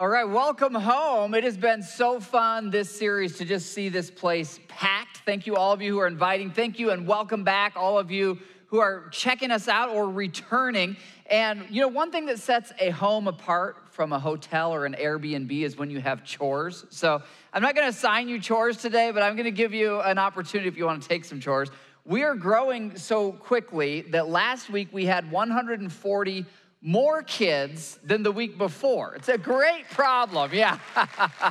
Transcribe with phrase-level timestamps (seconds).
[0.00, 1.34] All right, welcome home.
[1.34, 5.18] It has been so fun this series to just see this place packed.
[5.18, 6.50] Thank you, all of you who are inviting.
[6.50, 10.96] Thank you, and welcome back, all of you who are checking us out or returning.
[11.26, 14.96] And you know, one thing that sets a home apart from a hotel or an
[14.98, 16.84] Airbnb is when you have chores.
[16.90, 17.22] So
[17.52, 20.76] I'm not gonna assign you chores today, but I'm gonna give you an opportunity if
[20.76, 21.70] you wanna take some chores.
[22.04, 26.46] We are growing so quickly that last week we had 140
[26.84, 29.14] more kids than the week before.
[29.14, 30.78] It's a great problem, yeah.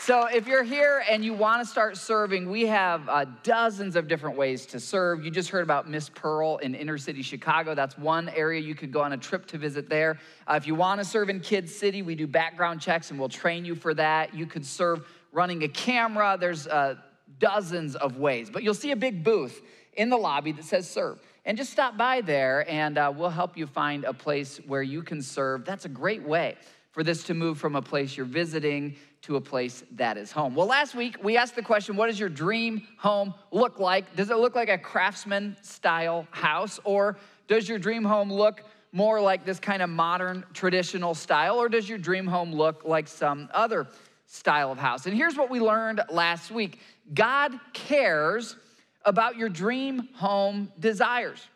[0.00, 4.08] so if you're here and you want to start serving, we have uh, dozens of
[4.08, 5.24] different ways to serve.
[5.24, 7.76] You just heard about Miss Pearl in inner city Chicago.
[7.76, 10.18] That's one area you could go on a trip to visit there.
[10.48, 13.28] Uh, if you want to serve in Kids City, we do background checks and we'll
[13.28, 14.34] train you for that.
[14.34, 16.36] You could serve running a camera.
[16.40, 16.96] There's uh,
[17.38, 21.20] dozens of ways, but you'll see a big booth in the lobby that says serve
[21.46, 25.00] and just stop by there and uh, we'll help you find a place where you
[25.00, 25.64] can serve.
[25.64, 26.56] That's a great way
[26.90, 30.54] for this to move from a place you're visiting to a place that is home.
[30.56, 34.16] Well, last week we asked the question what does your dream home look like?
[34.16, 37.16] Does it look like a craftsman style house or
[37.46, 41.88] does your dream home look more like this kind of modern traditional style or does
[41.88, 43.86] your dream home look like some other
[44.26, 45.06] style of house?
[45.06, 46.80] And here's what we learned last week
[47.14, 48.56] God cares
[49.06, 51.46] about your dream home desires.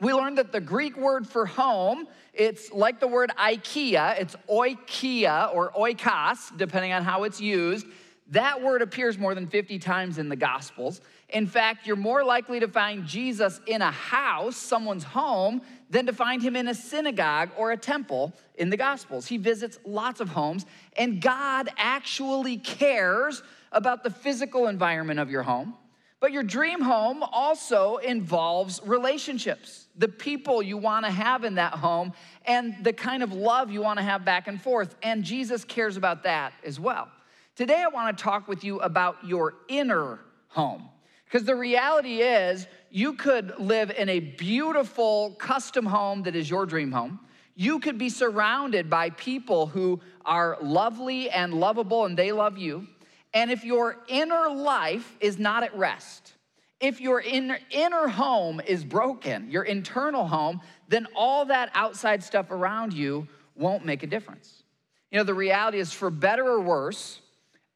[0.00, 5.54] We learned that the Greek word for home, it's like the word IKEA, it's oikia
[5.54, 7.86] or oikos, depending on how it's used.
[8.28, 11.00] That word appears more than 50 times in the Gospels.
[11.28, 16.12] In fact, you're more likely to find Jesus in a house, someone's home, than to
[16.12, 19.26] find him in a synagogue or a temple in the Gospels.
[19.26, 20.64] He visits lots of homes,
[20.96, 25.74] and God actually cares about the physical environment of your home.
[26.20, 31.72] But your dream home also involves relationships, the people you want to have in that
[31.72, 32.12] home,
[32.44, 34.94] and the kind of love you want to have back and forth.
[35.02, 37.08] And Jesus cares about that as well.
[37.56, 40.90] Today, I want to talk with you about your inner home.
[41.24, 46.66] Because the reality is, you could live in a beautiful custom home that is your
[46.66, 47.20] dream home.
[47.54, 52.88] You could be surrounded by people who are lovely and lovable and they love you.
[53.32, 56.32] And if your inner life is not at rest,
[56.80, 62.50] if your inner, inner home is broken, your internal home, then all that outside stuff
[62.50, 64.62] around you won't make a difference.
[65.10, 67.20] You know, the reality is, for better or worse,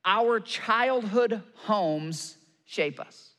[0.04, 3.30] our childhood homes shape us.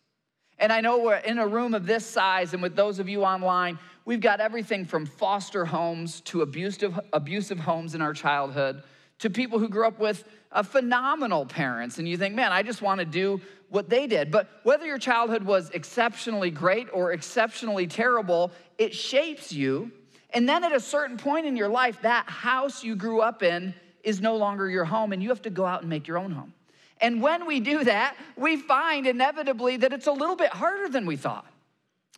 [0.58, 3.24] And I know we're in a room of this size, and with those of you
[3.24, 8.84] online, we've got everything from foster homes to abusive, abusive homes in our childhood
[9.20, 10.24] to people who grew up with
[10.64, 14.32] phenomenal parents, and you think, man, I just want to do what they did.
[14.32, 19.92] But whether your childhood was exceptionally great or exceptionally terrible, it shapes you.
[20.32, 23.74] And then at a certain point in your life, that house you grew up in
[24.04, 26.32] is no longer your home, and you have to go out and make your own
[26.32, 26.54] home.
[27.02, 31.06] And when we do that, we find inevitably that it's a little bit harder than
[31.06, 31.46] we thought.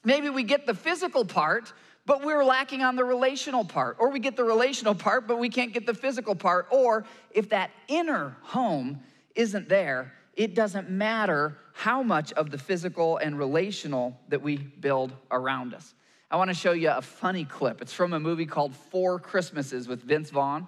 [0.04, 1.74] Maybe we get the physical part,
[2.08, 3.98] but we're lacking on the relational part.
[4.00, 6.68] Or we get the relational part, but we can't get the physical part.
[6.72, 9.02] Or if that inner home
[9.36, 15.12] isn't there, it doesn't matter how much of the physical and relational that we build
[15.30, 15.94] around us.
[16.32, 17.82] I want to show you a funny clip.
[17.82, 20.66] It's from a movie called Four Christmases with Vince Vaughn.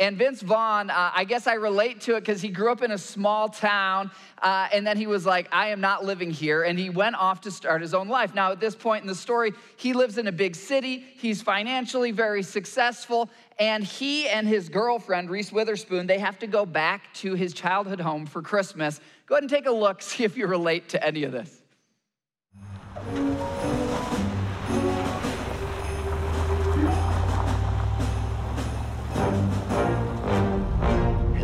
[0.00, 2.90] And Vince Vaughn, uh, I guess I relate to it because he grew up in
[2.90, 6.62] a small town, uh, and then he was like, I am not living here.
[6.62, 8.34] And he went off to start his own life.
[8.34, 12.12] Now, at this point in the story, he lives in a big city, he's financially
[12.12, 13.28] very successful,
[13.58, 18.00] and he and his girlfriend, Reese Witherspoon, they have to go back to his childhood
[18.00, 19.00] home for Christmas.
[19.26, 21.60] Go ahead and take a look, see if you relate to any of this.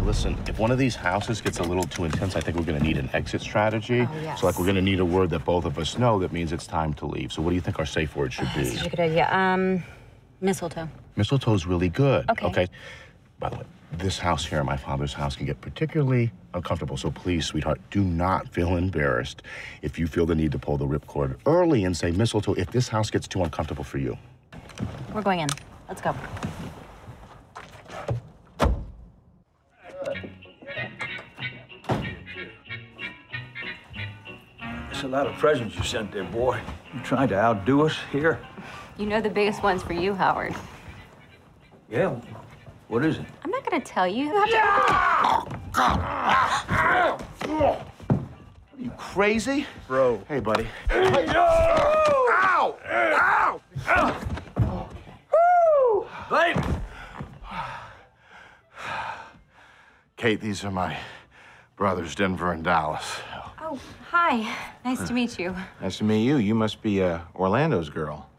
[0.06, 2.78] Listen, if one of these houses gets a little too intense, I think we're going
[2.78, 4.02] to need an exit strategy.
[4.02, 4.40] Oh, yes.
[4.40, 6.52] So, like, we're going to need a word that both of us know that means
[6.52, 7.32] it's time to leave.
[7.32, 8.64] So, what do you think our safe word should oh, be?
[8.64, 9.28] Such a good idea.
[9.30, 9.82] Um,
[10.40, 10.88] mistletoe.
[11.16, 12.30] Mistletoe's really good.
[12.30, 12.46] Okay.
[12.46, 12.68] Okay.
[13.40, 16.96] By the way, this house here, my father's house, can get particularly uncomfortable.
[16.96, 19.42] So please, sweetheart, do not feel embarrassed
[19.82, 22.88] if you feel the need to pull the ripcord early and say mistletoe if this
[22.88, 24.16] house gets too uncomfortable for you.
[25.12, 25.48] We're going in.
[25.88, 26.14] Let's go.
[34.96, 36.58] That's a lot of presents you sent there, boy.
[36.94, 38.40] You trying to outdo us here?
[38.96, 40.54] You know the biggest one's for you, Howard.
[41.90, 42.18] Yeah.
[42.88, 43.26] What is it?
[43.44, 44.24] I'm not gonna tell you.
[44.24, 44.56] You have to
[47.52, 47.78] Are
[48.78, 49.66] you crazy?
[49.86, 50.22] Bro.
[50.28, 50.66] Hey, buddy.
[50.88, 52.78] Hey, Ow!
[53.88, 54.90] Ow!
[56.30, 56.56] Babe!
[60.16, 60.96] Kate, these are my
[61.76, 63.18] brothers, Denver and Dallas.
[63.60, 63.78] Oh,
[64.10, 64.56] hi.
[64.86, 65.52] Nice to meet you.
[65.80, 66.36] Nice to meet you.
[66.36, 68.30] You must be uh, Orlando's girl.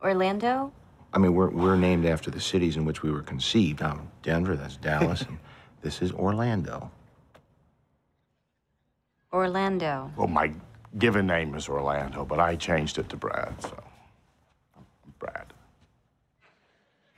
[0.00, 0.70] Orlando?
[1.12, 3.82] I mean, we're, we're named after the cities in which we were conceived.
[3.82, 5.36] I'm Denver, that's Dallas, and
[5.82, 6.92] this is Orlando.
[9.32, 10.12] Orlando.
[10.16, 10.52] Well, my
[11.00, 13.82] given name is Orlando, but I changed it to Brad, so.
[14.76, 15.52] I'm Brad.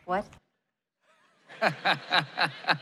[0.07, 0.25] What?
[1.63, 2.79] I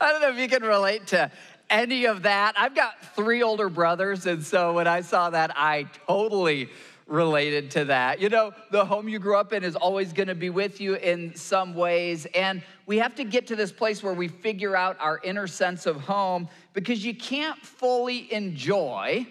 [0.00, 1.30] don't know if you can relate to
[1.70, 2.54] any of that.
[2.58, 6.68] I've got three older brothers, and so when I saw that, I totally
[7.06, 8.20] related to that.
[8.20, 10.94] You know, the home you grew up in is always going to be with you
[10.94, 14.96] in some ways, and we have to get to this place where we figure out
[15.00, 19.26] our inner sense of home because you can't fully enjoy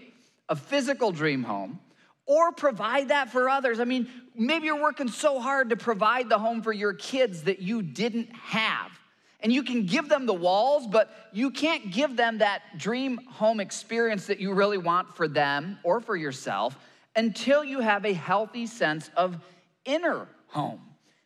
[0.50, 1.80] a physical dream home
[2.25, 3.80] or provide that for others.
[3.80, 7.59] I mean, maybe you're working so hard to provide the home for your kids that
[7.59, 8.92] you didn't have.
[9.41, 13.59] And you can give them the walls, but you can't give them that dream home
[13.59, 16.77] experience that you really want for them or for yourself
[17.15, 19.38] until you have a healthy sense of
[19.86, 20.81] inner home.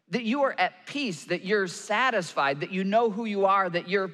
[0.10, 3.90] That you are at peace, that you're satisfied, that you know who you are, that
[3.90, 4.12] you're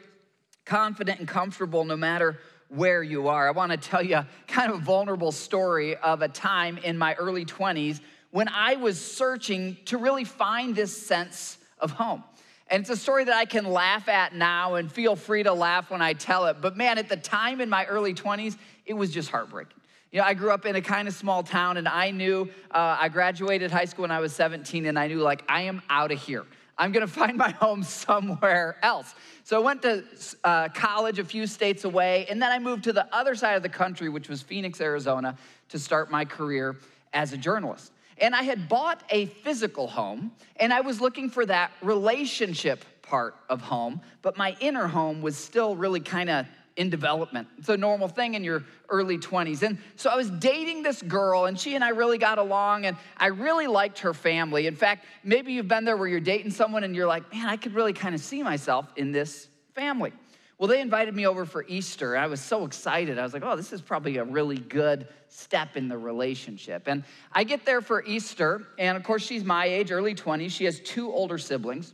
[0.65, 3.47] confident and comfortable no matter where you are.
[3.47, 7.15] I want to tell you a kind of vulnerable story of a time in my
[7.15, 7.99] early 20s
[8.31, 12.23] when I was searching to really find this sense of home.
[12.69, 15.89] And it's a story that I can laugh at now and feel free to laugh
[15.89, 16.57] when I tell it.
[16.61, 19.79] But man, at the time in my early 20s, it was just heartbreaking.
[20.11, 22.97] You know, I grew up in a kind of small town, and I knew uh,
[22.99, 26.11] I graduated high school when I was 17, and I knew, like, I am out
[26.11, 26.45] of here.
[26.79, 29.13] I'm gonna find my home somewhere else.
[29.43, 30.03] So I went to
[30.43, 33.63] uh, college a few states away, and then I moved to the other side of
[33.63, 35.37] the country, which was Phoenix, Arizona,
[35.69, 36.77] to start my career
[37.13, 37.91] as a journalist.
[38.21, 43.35] And I had bought a physical home, and I was looking for that relationship part
[43.49, 46.45] of home, but my inner home was still really kind of
[46.75, 47.47] in development.
[47.57, 49.63] It's a normal thing in your early 20s.
[49.63, 52.95] And so I was dating this girl, and she and I really got along, and
[53.17, 54.65] I really liked her family.
[54.65, 57.57] In fact, maybe you've been there where you're dating someone and you're like, man, I
[57.57, 60.13] could really kind of see myself in this family.
[60.59, 62.17] Well, they invited me over for Easter.
[62.17, 63.17] I was so excited.
[63.17, 66.83] I was like, oh, this is probably a really good step in the relationship.
[66.87, 70.51] And I get there for Easter, and of course, she's my age, early 20s.
[70.51, 71.93] She has two older siblings.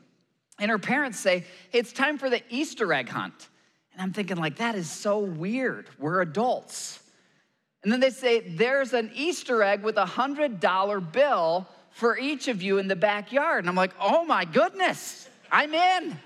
[0.57, 3.49] And her parents say, hey, it's time for the Easter egg hunt.
[3.93, 5.87] And I'm thinking, like, that is so weird.
[5.99, 6.99] We're adults.
[7.83, 12.63] And then they say, there's an Easter egg with a $100 bill for each of
[12.63, 13.59] you in the backyard.
[13.59, 16.17] And I'm like, oh my goodness, I'm in.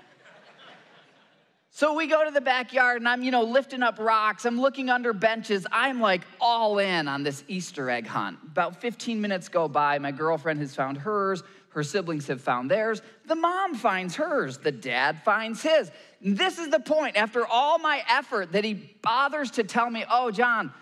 [1.80, 4.44] So we go to the backyard and I'm, you know, lifting up rocks.
[4.44, 5.66] I'm looking under benches.
[5.72, 8.36] I'm like all in on this Easter egg hunt.
[8.48, 9.98] About 15 minutes go by.
[9.98, 11.42] My girlfriend has found hers.
[11.70, 13.00] Her siblings have found theirs.
[13.24, 14.58] The mom finds hers.
[14.58, 15.90] The dad finds his.
[16.20, 17.16] This is the point.
[17.16, 20.74] After all my effort, that he bothers to tell me, oh, John,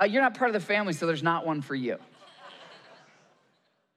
[0.00, 1.96] uh, you're not part of the family, so there's not one for you.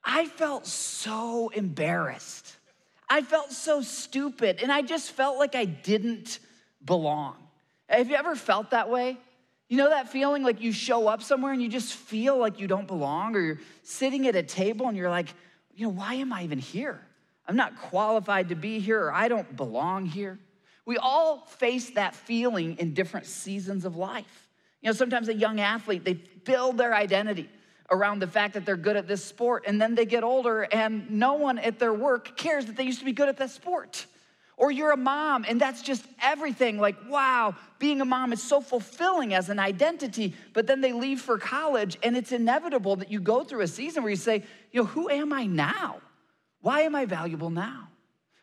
[0.03, 2.40] I felt so embarrassed.
[3.11, 6.39] I felt so stupid, and I just felt like I didn't
[6.85, 7.35] belong.
[7.89, 9.17] Have you ever felt that way?
[9.67, 12.67] You know that feeling like you show up somewhere and you just feel like you
[12.67, 15.27] don't belong, or you're sitting at a table and you're like,
[15.75, 17.01] you know, why am I even here?
[17.45, 20.39] I'm not qualified to be here, or I don't belong here.
[20.85, 24.47] We all face that feeling in different seasons of life.
[24.81, 27.49] You know, sometimes a young athlete, they build their identity
[27.91, 31.11] around the fact that they're good at this sport, and then they get older, and
[31.11, 34.05] no one at their work cares that they used to be good at that sport.
[34.55, 36.77] Or you're a mom, and that's just everything.
[36.77, 40.35] Like, wow, being a mom is so fulfilling as an identity.
[40.53, 44.03] But then they leave for college, and it's inevitable that you go through a season
[44.03, 45.97] where you say, you know, who am I now?
[46.61, 47.89] Why am I valuable now?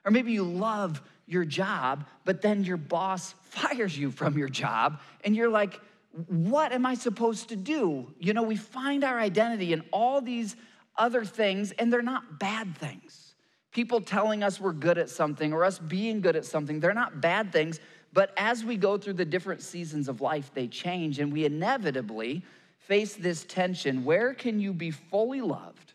[0.04, 5.00] Or maybe you love your job, but then your boss fires you from your job,
[5.24, 5.80] and you're like,
[6.12, 8.12] what am I supposed to do?
[8.18, 10.56] You know, we find our identity in all these
[10.96, 13.34] other things, and they're not bad things.
[13.72, 17.20] People telling us we're good at something or us being good at something, they're not
[17.20, 17.78] bad things.
[18.12, 22.42] But as we go through the different seasons of life, they change, and we inevitably
[22.78, 24.04] face this tension.
[24.04, 25.92] Where can you be fully loved?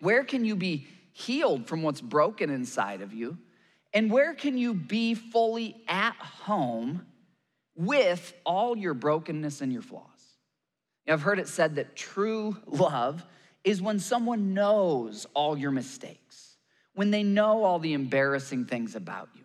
[0.00, 3.38] Where can you be healed from what's broken inside of you?
[3.92, 7.06] And where can you be fully at home
[7.76, 10.04] with all your brokenness and your flaws?
[11.08, 13.24] I've heard it said that true love
[13.62, 16.56] is when someone knows all your mistakes,
[16.94, 19.42] when they know all the embarrassing things about you,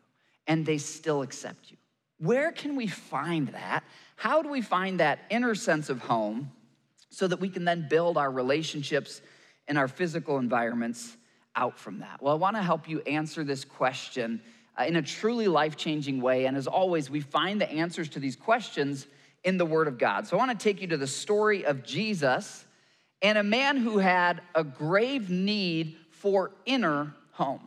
[0.48, 1.78] and they still accept you.
[2.18, 3.84] Where can we find that?
[4.16, 6.52] How do we find that inner sense of home
[7.10, 9.22] so that we can then build our relationships
[9.68, 11.16] and our physical environments
[11.56, 12.22] out from that?
[12.22, 14.42] Well, I want to help you answer this question
[14.88, 16.46] in a truly life changing way.
[16.46, 19.08] And as always, we find the answers to these questions
[19.44, 20.28] in the Word of God.
[20.28, 22.66] So I want to take you to the story of Jesus
[23.22, 27.62] and a man who had a grave need for inner home.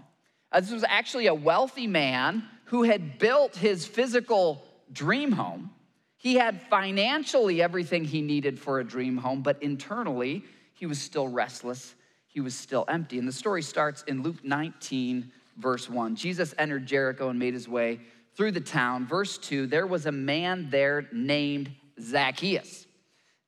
[0.50, 5.71] Uh, this was actually a wealthy man who had built his physical dream home.
[6.16, 11.28] He had financially everything he needed for a dream home, but internally, he was still
[11.28, 11.95] restless.
[12.28, 13.19] He was still empty.
[13.19, 16.16] And the story starts in Luke 19, verse 1.
[16.16, 18.00] Jesus entered Jericho and made his way
[18.37, 19.06] through the town.
[19.06, 22.87] Verse 2 there was a man there named Zacchaeus.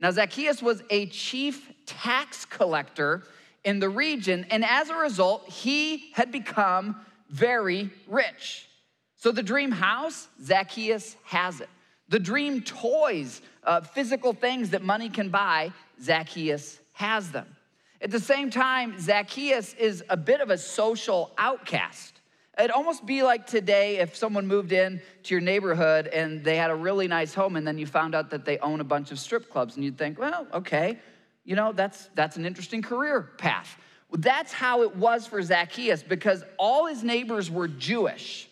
[0.00, 3.23] Now, Zacchaeus was a chief tax collector
[3.64, 8.68] in the region, and as a result, he had become very rich.
[9.16, 11.70] So, the dream house, Zacchaeus has it.
[12.08, 17.53] The dream toys, uh, physical things that money can buy, Zacchaeus has them.
[18.04, 22.20] At the same time, Zacchaeus is a bit of a social outcast.
[22.58, 26.70] It'd almost be like today if someone moved in to your neighborhood and they had
[26.70, 29.18] a really nice home and then you found out that they own a bunch of
[29.18, 30.99] strip clubs and you'd think, well, okay,
[31.44, 33.75] you know, that's, that's an interesting career path.
[34.11, 38.50] Well, that's how it was for Zacchaeus because all his neighbors were Jewish.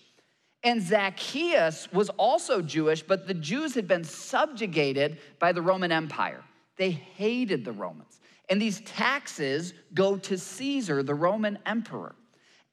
[0.65, 6.43] And Zacchaeus was also Jewish, but the Jews had been subjugated by the Roman Empire.
[6.79, 8.12] They hated the Romans.
[8.53, 12.15] And these taxes go to Caesar, the Roman emperor.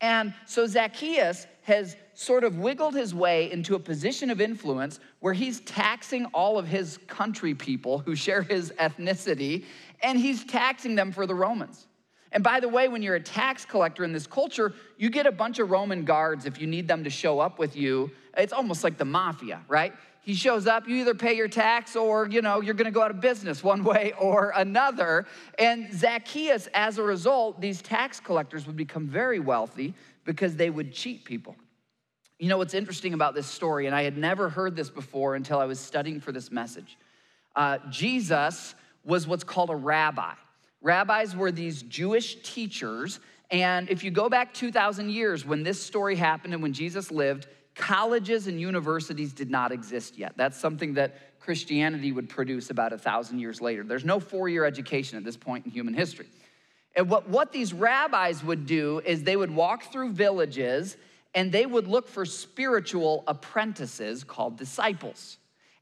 [0.01, 5.31] And so Zacchaeus has sort of wiggled his way into a position of influence where
[5.31, 9.63] he's taxing all of his country people who share his ethnicity,
[10.03, 11.87] and he's taxing them for the Romans.
[12.33, 15.31] And by the way, when you're a tax collector in this culture, you get a
[15.31, 18.11] bunch of Roman guards if you need them to show up with you.
[18.35, 19.93] It's almost like the mafia, right?
[20.29, 23.09] He shows up, you either pay your tax or, you know, you're gonna go out
[23.09, 25.25] of business one way or another.
[25.57, 29.95] And Zacchaeus, as a result, these tax collectors would become very wealthy
[30.25, 31.55] because they would cheat people.
[32.37, 35.57] You know what's interesting about this story, and I had never heard this before until
[35.57, 36.99] I was studying for this message.
[37.55, 40.33] Uh, Jesus was what's called a rabbi.
[40.83, 43.19] Rabbis were these Jewish teachers,
[43.49, 47.47] and if you go back 2,000 years when this story happened and when Jesus lived,
[47.79, 50.33] colleges and universities did not exist yet.
[50.35, 53.83] That's something that Christianity would produce about a thousand years later.
[53.83, 56.27] There's no four year education at this point in human history.
[56.95, 60.97] And what, what these rabbis would do is they would walk through villages
[61.33, 65.37] and they would look for spiritual apprentices called disciples.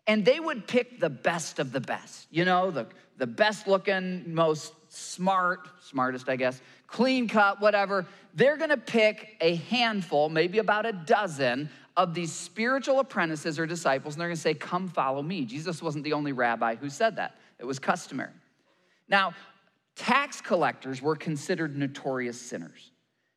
[0.05, 2.87] And they would pick the best of the best, you know, the,
[3.17, 8.05] the best looking, most smart, smartest, I guess, clean cut, whatever.
[8.33, 14.13] They're gonna pick a handful, maybe about a dozen, of these spiritual apprentices or disciples,
[14.13, 15.43] and they're gonna say, Come follow me.
[15.43, 18.31] Jesus wasn't the only rabbi who said that, it was customary.
[19.09, 19.33] Now,
[19.95, 22.91] tax collectors were considered notorious sinners.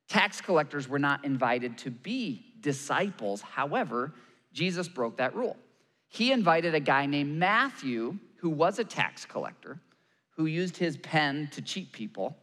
[0.09, 3.40] Tax collectors were not invited to be disciples.
[3.40, 4.12] However,
[4.52, 5.57] Jesus broke that rule.
[6.09, 9.79] He invited a guy named Matthew, who was a tax collector,
[10.37, 12.37] who used his pen to cheat people.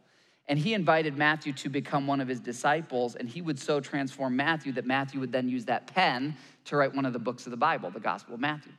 [0.48, 4.34] And he invited Matthew to become one of his disciples, and he would so transform
[4.34, 7.50] Matthew that Matthew would then use that pen to write one of the books of
[7.50, 8.72] the Bible, the Gospel of Matthew.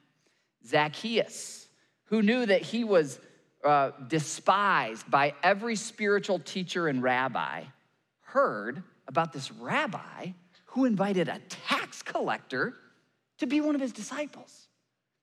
[0.65, 1.67] Zacchaeus,
[2.05, 3.19] who knew that he was
[3.63, 7.63] uh, despised by every spiritual teacher and rabbi,
[8.21, 10.31] heard about this rabbi
[10.65, 12.73] who invited a tax collector
[13.38, 14.67] to be one of his disciples.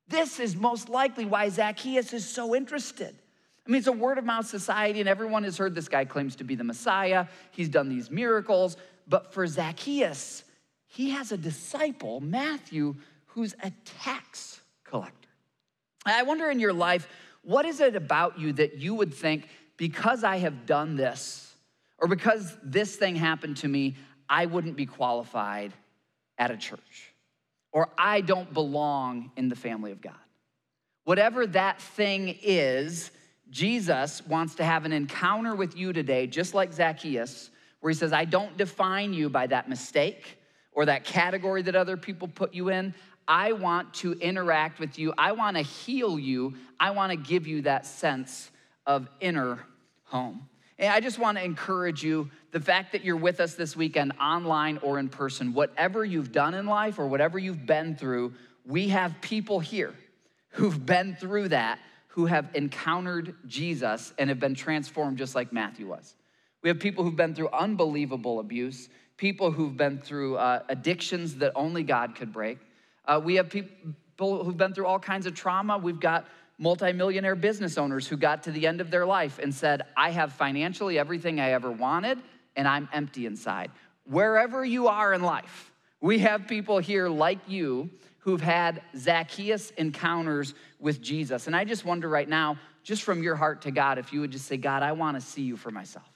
[0.08, 3.14] This is most likely why Zacchaeus is so interested.
[3.66, 6.36] I mean, it's a word of mouth society, and everyone has heard this guy claims
[6.36, 7.26] to be the Messiah.
[7.50, 8.76] He's done these miracles.
[9.08, 10.44] But for Zacchaeus,
[10.86, 12.94] he has a disciple, Matthew,
[13.26, 15.28] who's a tax collector.
[16.04, 17.08] I wonder in your life,
[17.42, 21.54] what is it about you that you would think, because I have done this,
[21.98, 23.96] or because this thing happened to me,
[24.28, 25.72] I wouldn't be qualified
[26.38, 27.12] at a church,
[27.72, 30.14] or I don't belong in the family of God?
[31.04, 33.10] Whatever that thing is,
[33.50, 37.50] Jesus wants to have an encounter with you today, just like Zacchaeus,
[37.80, 40.38] where he says, I don't define you by that mistake
[40.72, 42.94] or that category that other people put you in.
[43.28, 45.12] I want to interact with you.
[45.16, 46.54] I want to heal you.
[46.78, 48.50] I want to give you that sense
[48.86, 49.66] of inner
[50.04, 50.48] home.
[50.78, 54.12] And I just want to encourage you the fact that you're with us this weekend,
[54.20, 58.34] online or in person, whatever you've done in life or whatever you've been through,
[58.64, 59.94] we have people here
[60.50, 61.78] who've been through that
[62.16, 66.14] who have encountered Jesus and have been transformed just like Matthew was.
[66.62, 71.52] We have people who've been through unbelievable abuse, people who've been through uh, addictions that
[71.54, 72.58] only God could break.
[73.04, 75.76] Uh, we have people who've been through all kinds of trauma.
[75.76, 79.82] We've got multimillionaire business owners who got to the end of their life and said,
[79.94, 82.18] I have financially everything I ever wanted,
[82.56, 83.70] and I'm empty inside.
[84.06, 85.70] Wherever you are in life,
[86.00, 87.90] We have people here like you
[88.26, 91.46] who've had Zacchaeus encounters with Jesus.
[91.46, 94.32] And I just wonder right now, just from your heart to God, if you would
[94.32, 96.10] just say, God, I want to see you for myself.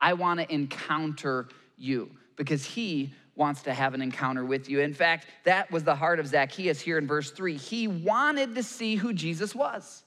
[0.00, 1.46] I want to encounter
[1.78, 4.80] you because he wants to have an encounter with you.
[4.80, 7.56] In fact, that was the heart of Zacchaeus here in verse 3.
[7.56, 10.02] He wanted to see who Jesus was,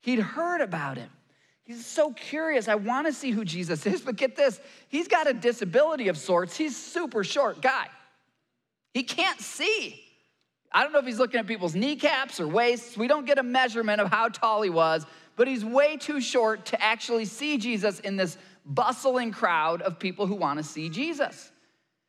[0.00, 1.10] he'd heard about him.
[1.62, 2.66] He's so curious.
[2.66, 6.18] I want to see who Jesus is, but get this he's got a disability of
[6.18, 6.56] sorts.
[6.56, 7.86] He's super short guy.
[8.92, 10.04] He can't see.
[10.72, 12.96] I don't know if he's looking at people's kneecaps or waists.
[12.96, 15.04] We don't get a measurement of how tall he was,
[15.36, 20.26] but he's way too short to actually see Jesus in this bustling crowd of people
[20.26, 21.50] who want to see Jesus.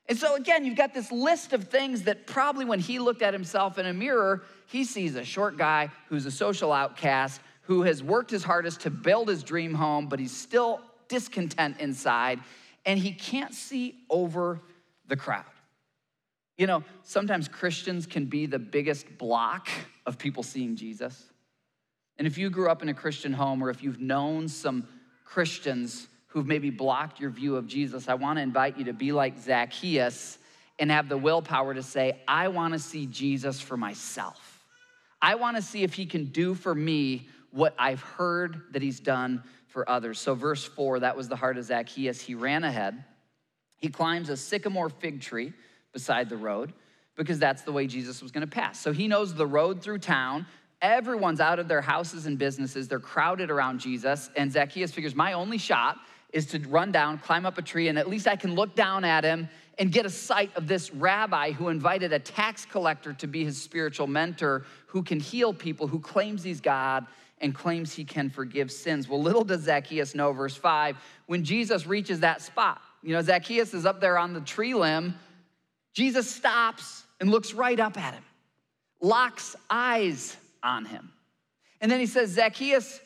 [0.07, 3.33] And so, again, you've got this list of things that probably when he looked at
[3.33, 8.03] himself in a mirror, he sees a short guy who's a social outcast, who has
[8.03, 12.39] worked his hardest to build his dream home, but he's still discontent inside,
[12.85, 14.59] and he can't see over
[15.07, 15.45] the crowd.
[16.61, 19.67] You know, sometimes Christians can be the biggest block
[20.05, 21.25] of people seeing Jesus.
[22.19, 24.87] And if you grew up in a Christian home or if you've known some
[25.25, 29.11] Christians who've maybe blocked your view of Jesus, I want to invite you to be
[29.11, 30.37] like Zacchaeus
[30.77, 34.63] and have the willpower to say, I want to see Jesus for myself.
[35.19, 38.99] I want to see if he can do for me what I've heard that he's
[38.99, 40.19] done for others.
[40.19, 42.21] So, verse four, that was the heart of Zacchaeus.
[42.21, 43.03] He ran ahead,
[43.77, 45.53] he climbs a sycamore fig tree
[45.93, 46.73] beside the road
[47.15, 48.79] because that's the way Jesus was going to pass.
[48.79, 50.45] So, he knows the road through town.
[50.81, 52.87] Everyone's out of their houses and businesses.
[52.87, 54.29] They're crowded around Jesus.
[54.35, 55.97] And Zacchaeus figures, my only shot
[56.33, 59.03] is to run down, climb up a tree, and at least I can look down
[59.03, 63.27] at him and get a sight of this rabbi who invited a tax collector to
[63.27, 67.05] be his spiritual mentor, who can heal people, who claims he's God
[67.39, 69.07] and claims he can forgive sins.
[69.07, 73.73] Well, little does Zacchaeus know, verse 5, when Jesus reaches that spot, you know, Zacchaeus
[73.73, 75.15] is up there on the tree limb.
[75.93, 78.23] Jesus stops and looks right up at him,
[79.01, 81.11] locks eyes on him.
[81.79, 82.99] And then he says, Zacchaeus,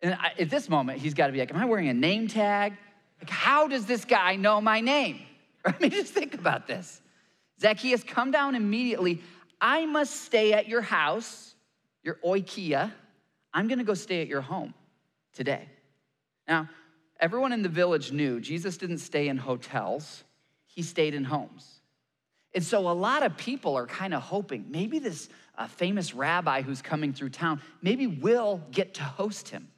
[0.00, 2.74] and at this moment, he's got to be like, Am I wearing a name tag?
[3.20, 5.20] Like, how does this guy know my name?
[5.64, 7.00] I mean, just think about this.
[7.60, 9.22] Zacchaeus, come down immediately.
[9.60, 11.54] I must stay at your house,
[12.02, 12.92] your oikia.
[13.54, 14.74] I'm going to go stay at your home
[15.34, 15.68] today.
[16.48, 16.68] Now,
[17.20, 20.24] everyone in the village knew Jesus didn't stay in hotels,
[20.66, 21.81] he stayed in homes.
[22.54, 26.62] And so a lot of people are kind of hoping maybe this uh, famous rabbi
[26.62, 29.68] who's coming through town, maybe we'll get to host him.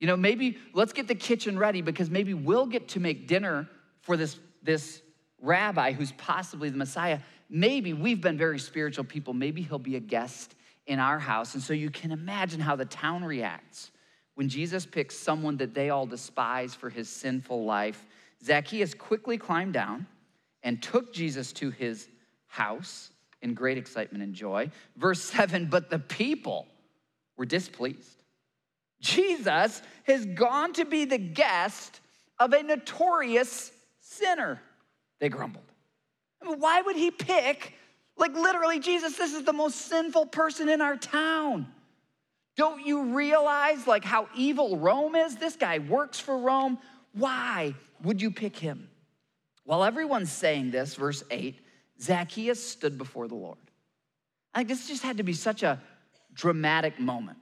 [0.00, 3.68] You know, maybe let's get the kitchen ready because maybe we'll get to make dinner
[4.02, 5.02] for this, this
[5.40, 7.20] rabbi who's possibly the Messiah.
[7.48, 9.32] Maybe we've been very spiritual people.
[9.32, 10.54] Maybe he'll be a guest
[10.86, 11.54] in our house.
[11.54, 13.90] And so you can imagine how the town reacts
[14.34, 18.04] when Jesus picks someone that they all despise for his sinful life.
[18.44, 20.06] Zacchaeus quickly climbed down
[20.64, 22.08] and took Jesus to his
[22.46, 23.10] house
[23.42, 24.70] in great excitement and joy.
[24.96, 26.66] Verse 7 But the people
[27.36, 28.22] were displeased.
[29.00, 32.00] Jesus has gone to be the guest
[32.40, 34.60] of a notorious sinner,
[35.20, 35.64] they grumbled.
[36.42, 37.74] I mean, why would he pick,
[38.16, 41.66] like literally, Jesus, this is the most sinful person in our town?
[42.56, 45.36] Don't you realize like how evil Rome is?
[45.36, 46.78] This guy works for Rome.
[47.12, 48.88] Why would you pick him?
[49.64, 51.58] While everyone's saying this, verse 8,
[52.00, 53.58] Zacchaeus stood before the Lord.
[54.52, 55.80] I think this just had to be such a
[56.34, 57.38] dramatic moment.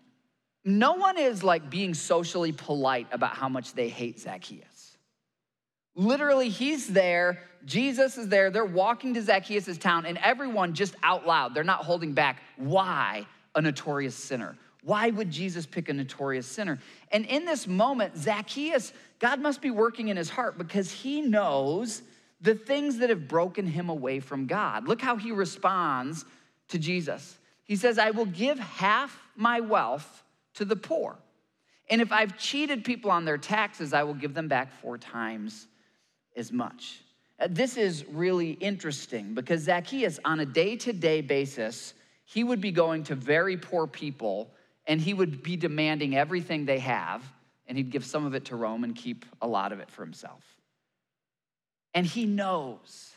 [0.65, 4.97] No one is like being socially polite about how much they hate Zacchaeus.
[5.95, 11.27] Literally, he's there, Jesus is there, they're walking to Zacchaeus' town, and everyone just out
[11.27, 12.41] loud, they're not holding back.
[12.57, 14.57] Why a notorious sinner?
[14.85, 16.79] Why would Jesus pick a notorious sinner?
[17.11, 22.03] And in this moment, Zacchaeus, God must be working in his heart because he knows
[22.42, 24.87] the things that have broken him away from God.
[24.88, 26.24] Look how he responds
[26.68, 27.38] to Jesus.
[27.64, 30.24] He says, I will give half my wealth
[30.55, 31.16] to the poor.
[31.88, 35.68] And if I've cheated people on their taxes, I will give them back four times
[36.37, 37.00] as much.
[37.38, 42.61] Uh, this is really interesting because Zacchaeus, on a day to day basis, he would
[42.61, 44.52] be going to very poor people
[44.87, 47.22] and he would be demanding everything they have,
[47.68, 50.02] and he'd give some of it to Rome and keep a lot of it for
[50.02, 50.52] himself.
[51.94, 53.16] And he knows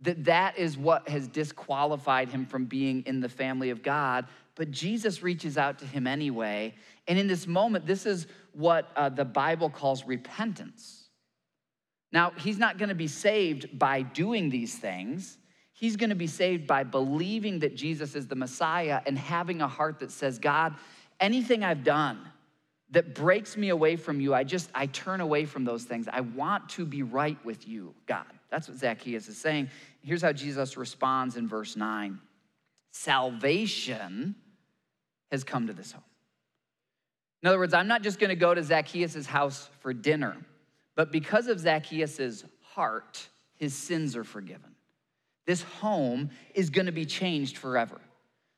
[0.00, 4.70] that that is what has disqualified him from being in the family of God but
[4.70, 6.74] Jesus reaches out to him anyway.
[7.08, 11.08] And in this moment, this is what uh, the Bible calls repentance.
[12.12, 15.38] Now, he's not going to be saved by doing these things.
[15.72, 19.68] He's going to be saved by believing that Jesus is the Messiah and having a
[19.68, 20.74] heart that says, God,
[21.18, 22.20] anything I've done
[22.92, 26.08] that breaks me away from you, I just, I turn away from those things.
[26.12, 28.26] I want to be right with you, God.
[28.50, 29.70] That's what Zacchaeus is saying.
[30.02, 32.20] Here's how Jesus responds in verse 9
[32.92, 34.34] Salvation
[35.30, 36.02] has come to this home.
[37.42, 40.36] In other words, I'm not just gonna go to Zacchaeus' house for dinner,
[40.94, 43.26] but because of Zacchaeus' heart,
[43.56, 44.74] his sins are forgiven.
[45.46, 48.00] This home is gonna be changed forever.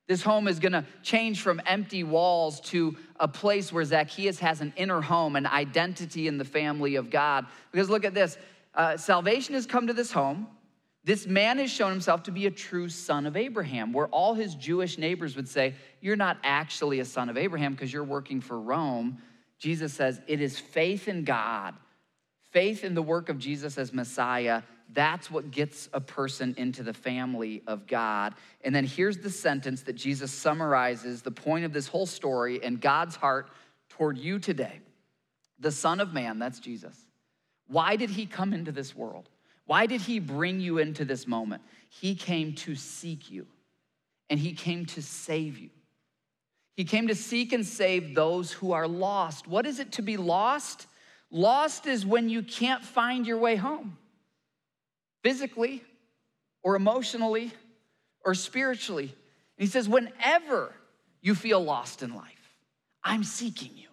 [0.07, 4.73] This home is gonna change from empty walls to a place where Zacchaeus has an
[4.77, 7.47] inner home, an identity in the family of God.
[7.73, 8.37] Because look at this
[8.75, 10.49] uh, salvation has come to this home.
[11.05, 14.55] This man has shown himself to be a true son of Abraham, where all his
[14.55, 18.59] Jewish neighbors would say, You're not actually a son of Abraham because you're working for
[18.59, 19.19] Rome.
[19.59, 21.75] Jesus says, It is faith in God,
[22.51, 24.63] faith in the work of Jesus as Messiah.
[24.95, 28.35] That's what gets a person into the family of God.
[28.63, 32.81] And then here's the sentence that Jesus summarizes the point of this whole story and
[32.81, 33.51] God's heart
[33.91, 34.81] toward you today.
[35.59, 36.97] The Son of Man, that's Jesus.
[37.67, 39.29] Why did he come into this world?
[39.67, 41.63] Why did he bring you into this moment?
[41.89, 43.47] He came to seek you
[44.31, 45.71] and he came to save you.
[46.77, 49.47] He came to seek and save those who are lost.
[49.47, 50.87] What is it to be lost?
[51.31, 53.97] Lost is when you can't find your way home,
[55.25, 55.83] physically
[56.63, 57.51] or emotionally
[58.25, 59.05] or spiritually.
[59.59, 60.73] And he says, whenever
[61.23, 62.55] you feel lost in life,
[63.03, 63.89] I'm seeking you.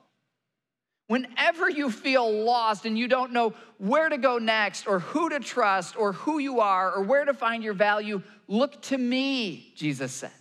[1.08, 5.40] Whenever you feel lost and you don't know where to go next, or who to
[5.42, 10.14] trust, or who you are, or where to find your value, look to me, Jesus
[10.14, 10.32] says.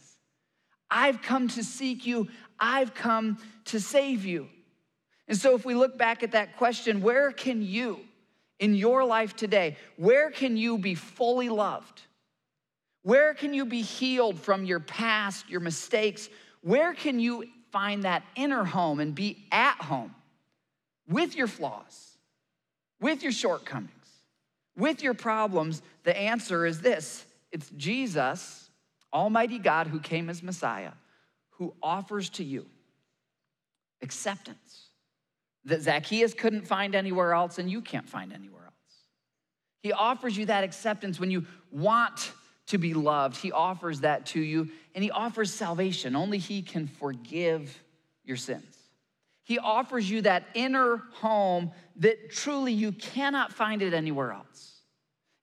[0.89, 4.49] I've come to seek you, I've come to save you.
[5.27, 8.01] And so, if we look back at that question, where can you
[8.61, 12.03] in your life today, where can you be fully loved?
[13.03, 16.29] Where can you be healed from your past, your mistakes?
[16.61, 20.15] Where can you find that inner home and be at home?
[21.11, 22.17] with your flaws,
[23.01, 23.91] with your shortcomings,
[24.77, 28.71] with your problems, the answer is this it's Jesus,
[29.13, 30.93] Almighty God, who came as Messiah,
[31.51, 32.65] who offers to you
[34.03, 34.90] acceptance
[35.65, 38.75] that Zacchaeus couldn't find anywhere else and you can't find anywhere else.
[39.83, 42.33] He offers you that acceptance when you want
[42.67, 43.37] to be loved.
[43.37, 46.17] He offers that to you and he offers salvation.
[46.17, 47.83] Only he can forgive
[48.25, 48.77] your sins.
[49.45, 54.83] He offers you that inner home that truly you cannot find it anywhere else.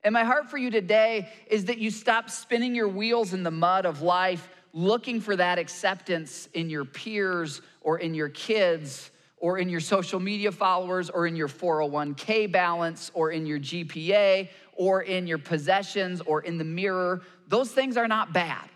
[0.03, 3.51] And my heart for you today is that you stop spinning your wheels in the
[3.51, 9.59] mud of life looking for that acceptance in your peers or in your kids or
[9.59, 15.03] in your social media followers or in your 401k balance or in your GPA or
[15.03, 17.21] in your possessions or in the mirror.
[17.47, 18.69] Those things are not bad.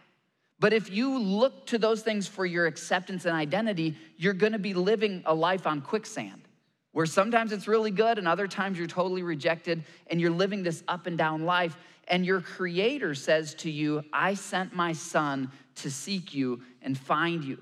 [0.60, 4.76] But if you look to those things for your acceptance and identity, you're gonna be
[4.76, 6.48] living a life on quicksand
[6.92, 10.84] where sometimes it's really good and other times you're totally rejected and you're living this
[10.88, 11.78] up and down life.
[12.08, 17.44] And your creator says to you, I sent my son to seek you and find
[17.44, 17.58] you.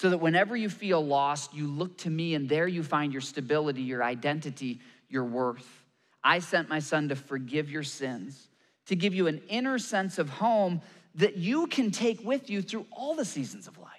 [0.00, 3.20] So that whenever you feel lost, you look to me and there you find your
[3.20, 5.84] stability, your identity, your worth.
[6.24, 8.48] I sent my son to forgive your sins,
[8.86, 10.80] to give you an inner sense of home
[11.16, 13.90] that you can take with you through all the seasons of life.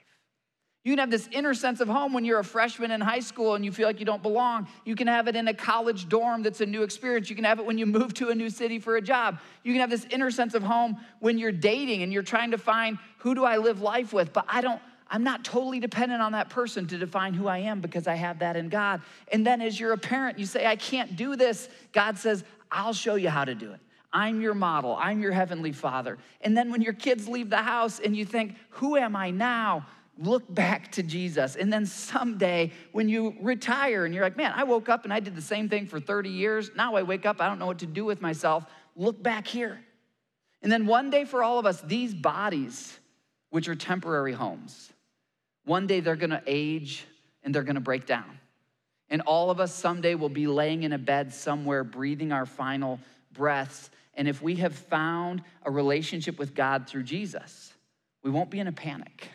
[0.84, 3.54] You can have this inner sense of home when you're a freshman in high school
[3.54, 4.68] and you feel like you don't belong.
[4.86, 7.30] You can have it in a college dorm that's a new experience.
[7.30, 9.38] You can have it when you move to a new city for a job.
[9.64, 12.58] You can have this inner sense of home when you're dating and you're trying to
[12.58, 16.32] find who do I live life with, but I don't I'm not totally dependent on
[16.32, 19.02] that person to define who I am because I have that in God.
[19.30, 21.67] And then as you're a parent, you say I can't do this.
[21.91, 23.82] God says, I'll show you how to do it.
[24.13, 24.97] I'm your model.
[24.97, 26.17] I'm your heavenly father.
[26.39, 29.86] And then when your kids leave the house and you think, who am I now?
[30.17, 31.58] Look back to Jesus.
[31.58, 35.19] And then someday when you retire and you're like, man, I woke up and I
[35.19, 36.71] did the same thing for 30 years.
[36.76, 38.65] Now I wake up, I don't know what to do with myself.
[38.95, 39.82] Look back here.
[40.62, 42.97] And then one day for all of us, these bodies,
[43.50, 44.91] which are temporary homes,
[45.65, 47.06] one day they're gonna age
[47.43, 48.39] and they're gonna break down.
[49.10, 53.00] And all of us someday will be laying in a bed somewhere, breathing our final
[53.34, 53.89] breaths.
[54.13, 57.74] And if we have found a relationship with God through Jesus,
[58.24, 59.30] we won't be in a panic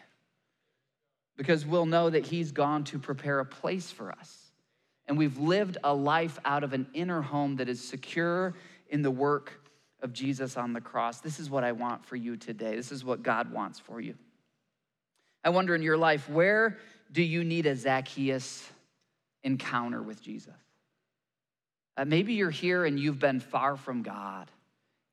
[1.37, 4.51] because we'll know that He's gone to prepare a place for us.
[5.07, 8.55] And we've lived a life out of an inner home that is secure
[8.89, 9.61] in the work
[10.01, 11.21] of Jesus on the cross.
[11.21, 12.75] This is what I want for you today.
[12.77, 14.15] This is what God wants for you.
[15.47, 16.77] I wonder in your life, where
[17.13, 18.69] do you need a Zacchaeus
[19.45, 20.53] encounter with Jesus?
[21.97, 24.51] Uh, maybe you're here and you've been far from God.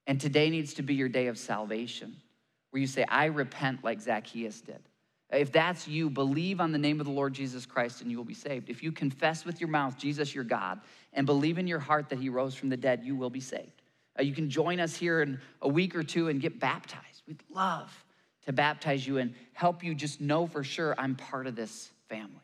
[0.07, 2.15] And today needs to be your day of salvation,
[2.71, 4.79] where you say, I repent like Zacchaeus did.
[5.31, 8.25] If that's you, believe on the name of the Lord Jesus Christ and you will
[8.25, 8.71] be saved.
[8.71, 10.81] If you confess with your mouth Jesus your God
[11.13, 13.83] and believe in your heart that he rose from the dead, you will be saved.
[14.19, 17.21] Uh, you can join us here in a week or two and get baptized.
[17.27, 18.03] We'd love
[18.45, 22.41] to baptize you and help you just know for sure I'm part of this family.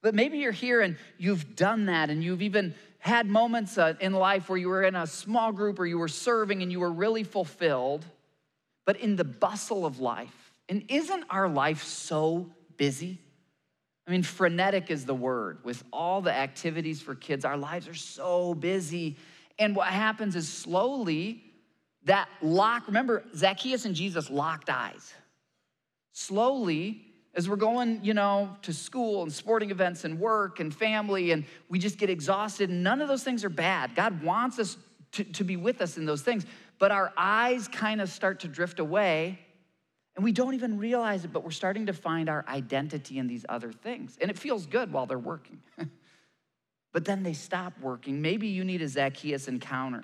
[0.00, 4.12] But maybe you're here and you've done that and you've even had moments uh, in
[4.12, 6.92] life where you were in a small group or you were serving and you were
[6.92, 8.04] really fulfilled,
[8.84, 10.52] but in the bustle of life.
[10.68, 13.18] And isn't our life so busy?
[14.06, 15.58] I mean, frenetic is the word.
[15.64, 19.16] With all the activities for kids, our lives are so busy.
[19.58, 21.42] And what happens is slowly
[22.08, 25.14] that lock, remember, Zacchaeus and Jesus locked eyes.
[26.12, 27.02] Slowly,
[27.34, 31.44] as we're going, you know, to school and sporting events and work and family, and
[31.68, 32.70] we just get exhausted.
[32.70, 33.94] And none of those things are bad.
[33.94, 34.76] God wants us
[35.12, 36.46] to, to be with us in those things.
[36.78, 39.38] But our eyes kind of start to drift away,
[40.16, 43.44] and we don't even realize it, but we're starting to find our identity in these
[43.48, 44.16] other things.
[44.20, 45.60] And it feels good while they're working.
[46.92, 48.20] but then they stop working.
[48.20, 50.02] Maybe you need a Zacchaeus encounter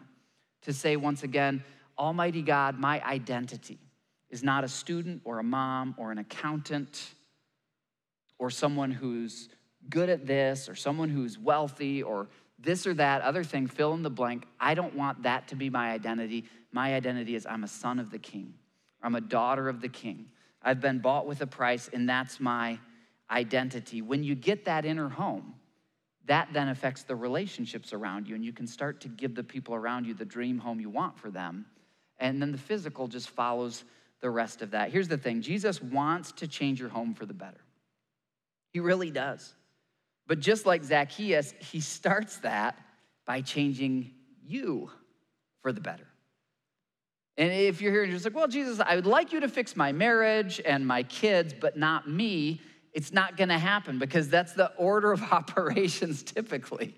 [0.63, 1.63] to say once again,
[1.99, 3.79] Almighty God, my identity
[4.31, 7.11] is not a student or a mom or an accountant
[8.39, 9.49] or someone who's
[9.89, 12.29] good at this or someone who's wealthy or
[12.59, 14.47] this or that other thing, fill in the blank.
[14.59, 16.45] I don't want that to be my identity.
[16.73, 18.55] My identity is I'm a son of the king,
[19.03, 20.27] I'm a daughter of the king.
[20.67, 22.79] I've been bought with a price, and that's my
[23.31, 24.01] identity.
[24.01, 25.55] When you get that inner home,
[26.25, 29.75] that then affects the relationships around you, and you can start to give the people
[29.75, 31.67] around you the dream home you want for them.
[32.19, 33.85] And then the physical just follows
[34.21, 34.91] the rest of that.
[34.91, 37.61] Here's the thing Jesus wants to change your home for the better.
[38.73, 39.55] He really does.
[40.27, 42.79] But just like Zacchaeus, he starts that
[43.27, 44.13] by changing
[44.47, 44.91] you
[45.63, 46.07] for the better.
[47.37, 49.49] And if you're here and you're just like, well, Jesus, I would like you to
[49.49, 52.61] fix my marriage and my kids, but not me,
[52.93, 56.95] it's not gonna happen because that's the order of operations typically.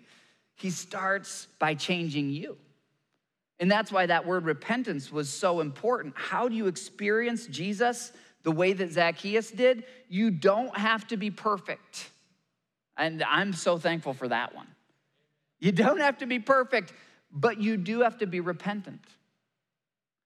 [0.55, 2.57] He starts by changing you.
[3.59, 6.15] And that's why that word repentance was so important.
[6.17, 8.13] How do you experience Jesus
[8.47, 12.11] the way that Zacchaeus did, you don't have to be perfect.
[12.97, 14.69] And I'm so thankful for that one.
[15.59, 16.93] You don't have to be perfect,
[17.33, 19.03] but you do have to be repentant.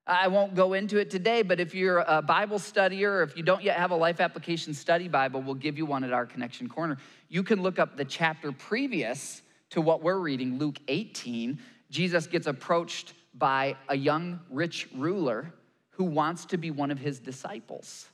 [0.07, 3.43] I won't go into it today, but if you're a Bible studier, or if you
[3.43, 6.69] don't yet have a life application study Bible, we'll give you one at our Connection
[6.69, 6.99] Corner.
[7.31, 9.40] You can look up the chapter previous
[9.71, 11.59] to what we're reading, Luke 18.
[11.88, 15.53] Jesus gets approached by a young rich ruler
[15.90, 18.07] who wants to be one of his disciples.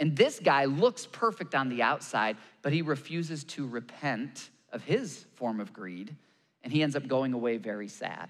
[0.00, 5.24] And this guy looks perfect on the outside, but he refuses to repent of his
[5.34, 6.16] form of greed,
[6.64, 8.28] and he ends up going away very sad.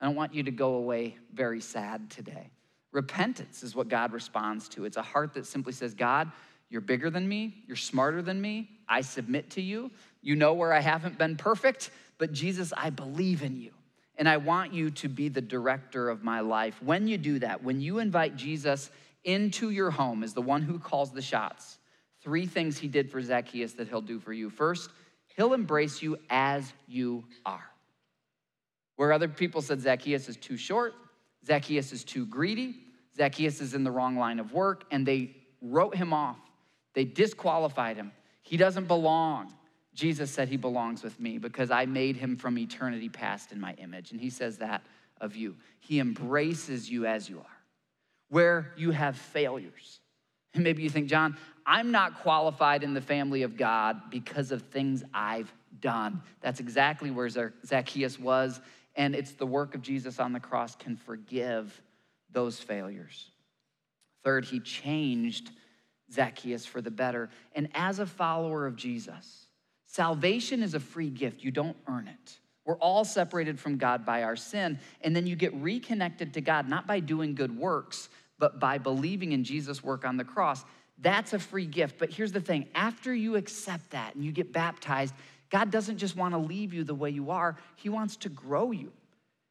[0.00, 2.50] I don't want you to go away very sad today.
[2.92, 4.86] Repentance is what God responds to.
[4.86, 6.32] It's a heart that simply says, God,
[6.70, 9.90] you're bigger than me, you're smarter than me, I submit to you.
[10.22, 13.72] You know where I haven't been perfect, but Jesus, I believe in you
[14.18, 16.82] and I want you to be the director of my life.
[16.82, 18.90] When you do that, when you invite Jesus
[19.24, 21.78] into your home as the one who calls the shots,
[22.22, 24.50] three things he did for Zacchaeus that he'll do for you.
[24.50, 24.90] First,
[25.36, 27.64] he'll embrace you as you are.
[28.96, 30.94] Where other people said Zacchaeus is too short,
[31.46, 32.74] Zacchaeus is too greedy,
[33.16, 36.38] Zacchaeus is in the wrong line of work, and they wrote him off.
[36.94, 38.10] They disqualified him.
[38.42, 39.52] He doesn't belong.
[39.98, 43.72] Jesus said he belongs with me because I made him from eternity past in my
[43.78, 44.12] image.
[44.12, 44.86] And he says that
[45.20, 45.56] of you.
[45.80, 47.56] He embraces you as you are,
[48.28, 49.98] where you have failures.
[50.54, 54.62] And maybe you think, John, I'm not qualified in the family of God because of
[54.62, 56.22] things I've done.
[56.42, 57.28] That's exactly where
[57.66, 58.60] Zacchaeus was.
[58.94, 61.82] And it's the work of Jesus on the cross can forgive
[62.30, 63.32] those failures.
[64.22, 65.50] Third, he changed
[66.12, 67.30] Zacchaeus for the better.
[67.52, 69.47] And as a follower of Jesus,
[69.88, 72.38] Salvation is a free gift, you don't earn it.
[72.66, 76.68] We're all separated from God by our sin, and then you get reconnected to God
[76.68, 80.62] not by doing good works, but by believing in Jesus' work on the cross.
[80.98, 81.98] That's a free gift.
[81.98, 85.14] But here's the thing after you accept that and you get baptized,
[85.48, 88.70] God doesn't just want to leave you the way you are, He wants to grow
[88.70, 88.92] you.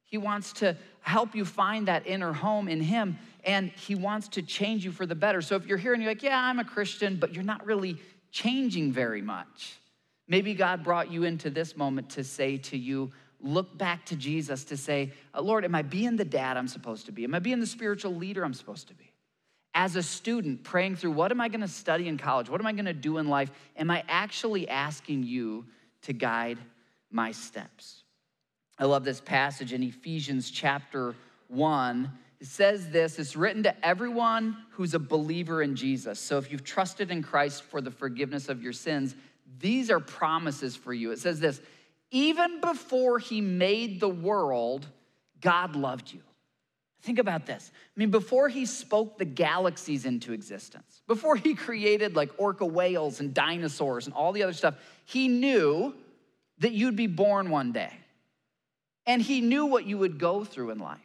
[0.03, 4.43] He wants to help you find that inner home in Him, and He wants to
[4.43, 5.41] change you for the better.
[5.41, 7.97] So if you're here and you're like, yeah, I'm a Christian, but you're not really
[8.31, 9.79] changing very much,
[10.27, 14.63] Maybe God brought you into this moment to say to you, look back to Jesus
[14.65, 17.23] to say, uh, Lord, am I being the dad I'm supposed to be?
[17.23, 19.11] Am I being the spiritual leader I'm supposed to be?
[19.73, 22.49] As a student, praying through what am I going to study in college?
[22.49, 23.51] What am I going to do in life?
[23.77, 25.65] Am I actually asking you
[26.03, 26.57] to guide
[27.11, 28.03] my steps?
[28.79, 31.15] I love this passage in Ephesians chapter
[31.47, 32.11] 1.
[32.39, 36.19] It says this it's written to everyone who's a believer in Jesus.
[36.19, 39.15] So if you've trusted in Christ for the forgiveness of your sins,
[39.59, 41.11] these are promises for you.
[41.11, 41.61] It says this
[42.11, 44.87] even before he made the world,
[45.41, 46.21] God loved you.
[47.01, 47.71] Think about this.
[47.73, 53.19] I mean, before he spoke the galaxies into existence, before he created like orca whales
[53.19, 55.93] and dinosaurs and all the other stuff, he knew
[56.59, 57.93] that you'd be born one day.
[59.05, 60.99] And he knew what you would go through in life.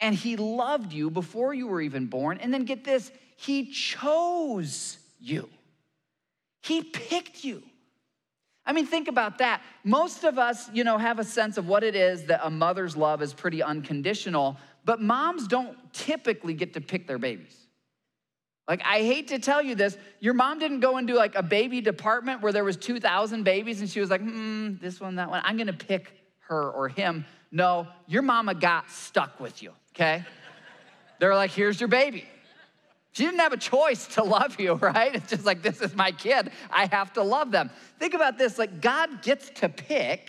[0.00, 2.38] And he loved you before you were even born.
[2.38, 5.48] And then get this, he chose you.
[6.60, 7.62] He picked you.
[8.66, 9.62] I mean, think about that.
[9.84, 12.96] Most of us, you know, have a sense of what it is that a mother's
[12.96, 17.56] love is pretty unconditional, but moms don't typically get to pick their babies.
[18.68, 21.80] Like, I hate to tell you this, your mom didn't go into like a baby
[21.80, 25.42] department where there was 2,000 babies and she was like, hmm, this one, that one.
[25.44, 26.12] I'm gonna pick
[26.46, 27.24] her or him.
[27.50, 30.24] No, your mama got stuck with you, okay?
[31.18, 32.28] They're like, here's your baby.
[33.12, 35.14] She didn't have a choice to love you, right?
[35.14, 36.50] It's just like, this is my kid.
[36.70, 37.70] I have to love them.
[37.98, 40.28] Think about this like, God gets to pick,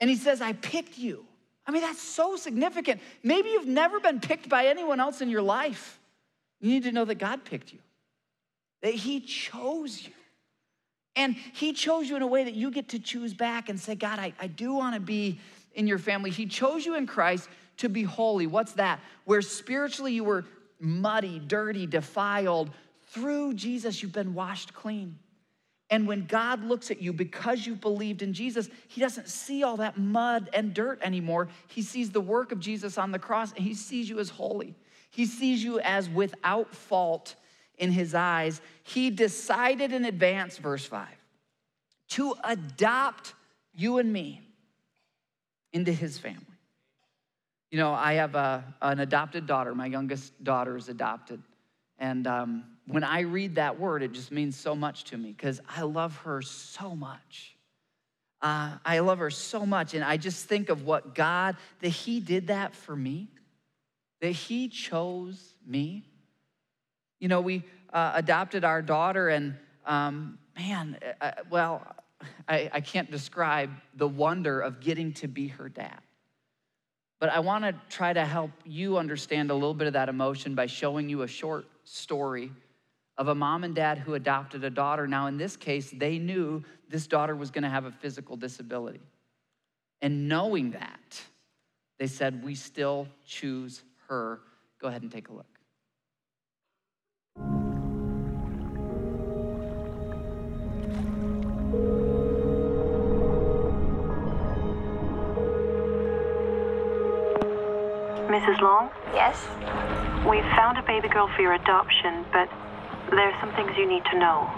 [0.00, 1.24] and He says, I picked you.
[1.66, 3.00] I mean, that's so significant.
[3.22, 5.98] Maybe you've never been picked by anyone else in your life.
[6.60, 7.78] You need to know that God picked you,
[8.82, 10.12] that He chose you.
[11.14, 13.94] And He chose you in a way that you get to choose back and say,
[13.94, 15.40] God, I, I do want to be
[15.74, 16.30] in your family.
[16.30, 17.48] He chose you in Christ
[17.78, 18.46] to be holy.
[18.46, 19.00] What's that?
[19.24, 20.44] Where spiritually you were
[20.80, 22.70] muddy, dirty, defiled,
[23.10, 25.18] through Jesus, you've been washed clean.
[25.90, 29.78] And when God looks at you because you've believed in Jesus, He doesn't see all
[29.78, 31.48] that mud and dirt anymore.
[31.68, 34.74] He sees the work of Jesus on the cross and He sees you as holy.
[35.10, 37.36] He sees you as without fault
[37.78, 38.60] in His eyes.
[38.82, 41.08] He decided in advance, verse 5,
[42.10, 43.32] to adopt
[43.74, 44.42] you and me
[45.72, 46.44] into His family.
[47.70, 49.74] You know, I have a, an adopted daughter.
[49.74, 51.42] My youngest daughter is adopted.
[51.98, 55.60] And um, when I read that word, it just means so much to me because
[55.68, 57.56] I love her so much.
[58.40, 59.94] Uh, I love her so much.
[59.94, 63.28] And I just think of what God, that He did that for me,
[64.20, 66.04] that He chose me.
[67.20, 71.96] You know, we uh, adopted our daughter, and um, man, uh, uh well,
[72.48, 75.98] I, I can't describe the wonder of getting to be her dad.
[77.20, 80.54] But I want to try to help you understand a little bit of that emotion
[80.54, 82.52] by showing you a short story
[83.16, 85.08] of a mom and dad who adopted a daughter.
[85.08, 89.00] Now, in this case, they knew this daughter was going to have a physical disability.
[90.00, 91.20] And knowing that,
[91.98, 94.40] they said, We still choose her.
[94.80, 95.57] Go ahead and take a look.
[108.58, 108.62] Mrs.
[108.62, 108.90] Long?
[109.14, 109.36] Yes?
[110.28, 112.48] We've found a baby girl for your adoption, but
[113.10, 114.50] there are some things you need to know.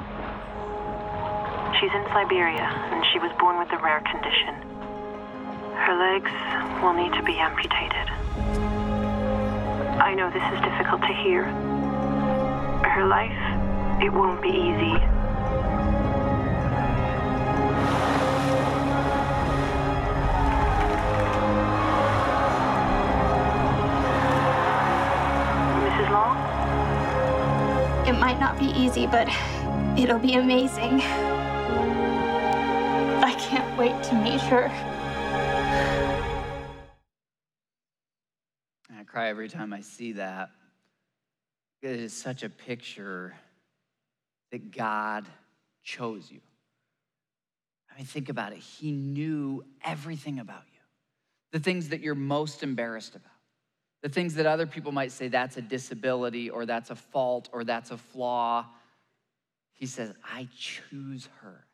[1.79, 4.55] She's in Siberia, and she was born with a rare condition.
[5.77, 6.31] Her legs
[6.83, 8.09] will need to be amputated.
[10.01, 11.45] I know this is difficult to hear.
[12.85, 15.20] Her life, it won't be easy.
[28.11, 29.29] It might not be easy, but
[29.97, 31.01] it'll be amazing.
[33.23, 34.69] I can't wait to meet her.
[38.99, 40.51] I cry every time I see that.
[41.83, 43.37] It is such a picture
[44.51, 45.29] that God
[45.85, 46.41] chose you.
[47.93, 48.59] I mean, think about it.
[48.59, 50.81] He knew everything about you,
[51.53, 53.30] the things that you're most embarrassed about,
[54.03, 57.65] the things that other people might say that's a disability or that's a fault or
[57.65, 58.67] that's a flaw.
[59.75, 61.65] He says, I choose her.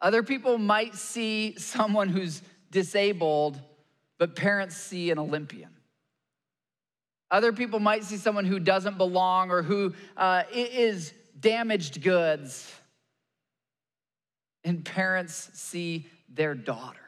[0.00, 3.58] Other people might see someone who's disabled,
[4.18, 5.70] but parents see an Olympian.
[7.30, 12.70] Other people might see someone who doesn't belong or who uh, is damaged goods.
[14.62, 17.00] And parents see their daughter.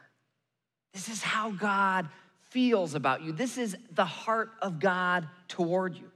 [0.93, 2.07] This is how God
[2.49, 3.31] feels about you.
[3.31, 6.11] This is the heart of God toward you.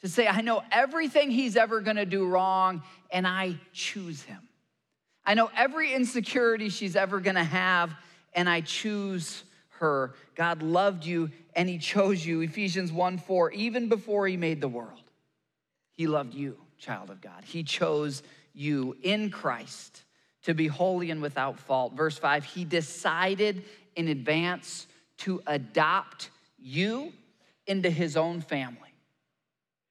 [0.00, 4.40] To say, I know everything he's ever gonna do wrong, and I choose him.
[5.24, 7.94] I know every insecurity she's ever gonna have,
[8.34, 9.44] and I choose
[9.78, 10.14] her.
[10.34, 12.40] God loved you and he chose you.
[12.40, 15.02] Ephesians 1 4, even before he made the world,
[15.92, 17.44] he loved you, child of God.
[17.44, 18.22] He chose
[18.52, 20.02] you in Christ
[20.42, 21.94] to be holy and without fault.
[21.94, 23.64] Verse 5, he decided
[23.96, 24.86] in advance
[25.18, 27.12] to adopt you
[27.66, 28.78] into his own family.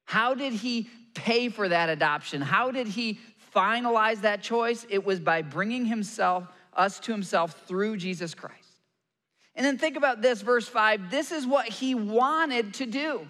[0.04, 2.42] How did he pay for that adoption?
[2.42, 3.18] How did he
[3.54, 4.86] finalize that choice?
[4.88, 8.58] It was by bringing himself us to himself through Jesus Christ.
[9.54, 11.10] And then think about this, verse five.
[11.10, 13.28] This is what he wanted to do.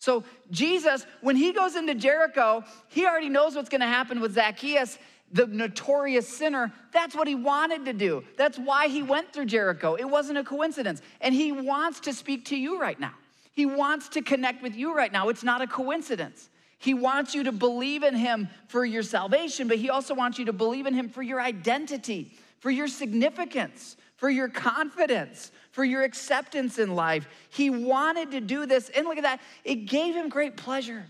[0.00, 4.98] So, Jesus, when he goes into Jericho, he already knows what's gonna happen with Zacchaeus,
[5.32, 6.72] the notorious sinner.
[6.92, 8.24] That's what he wanted to do.
[8.36, 9.94] That's why he went through Jericho.
[9.94, 11.02] It wasn't a coincidence.
[11.20, 13.14] And he wants to speak to you right now.
[13.52, 15.28] He wants to connect with you right now.
[15.28, 16.48] It's not a coincidence.
[16.78, 20.46] He wants you to believe in him for your salvation, but he also wants you
[20.46, 26.02] to believe in him for your identity, for your significance, for your confidence, for your
[26.02, 27.28] acceptance in life.
[27.50, 28.88] He wanted to do this.
[28.88, 31.04] And look at that, it gave him great pleasure.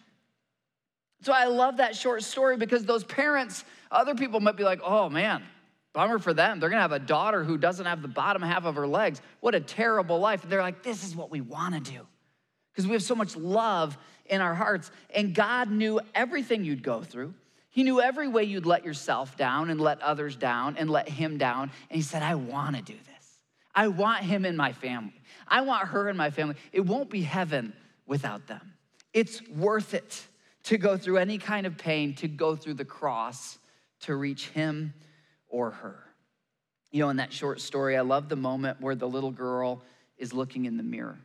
[1.22, 5.10] So I love that short story because those parents, other people might be like, oh
[5.10, 5.42] man,
[5.92, 6.60] bummer for them.
[6.60, 9.20] They're gonna have a daughter who doesn't have the bottom half of her legs.
[9.40, 10.42] What a terrible life.
[10.42, 12.06] And they're like, this is what we wanna do
[12.72, 14.90] because we have so much love in our hearts.
[15.14, 17.34] And God knew everything you'd go through.
[17.68, 21.38] He knew every way you'd let yourself down and let others down and let Him
[21.38, 21.70] down.
[21.90, 23.38] And He said, I want to do this.
[23.74, 25.20] I want Him in my family.
[25.46, 26.56] I want her in my family.
[26.72, 27.72] It won't be heaven
[28.06, 28.74] without them.
[29.12, 30.26] It's worth it
[30.64, 33.58] to go through any kind of pain, to go through the cross
[34.00, 34.94] to reach Him
[35.48, 35.98] or her.
[36.90, 39.82] You know, in that short story, I love the moment where the little girl
[40.18, 41.18] is looking in the mirror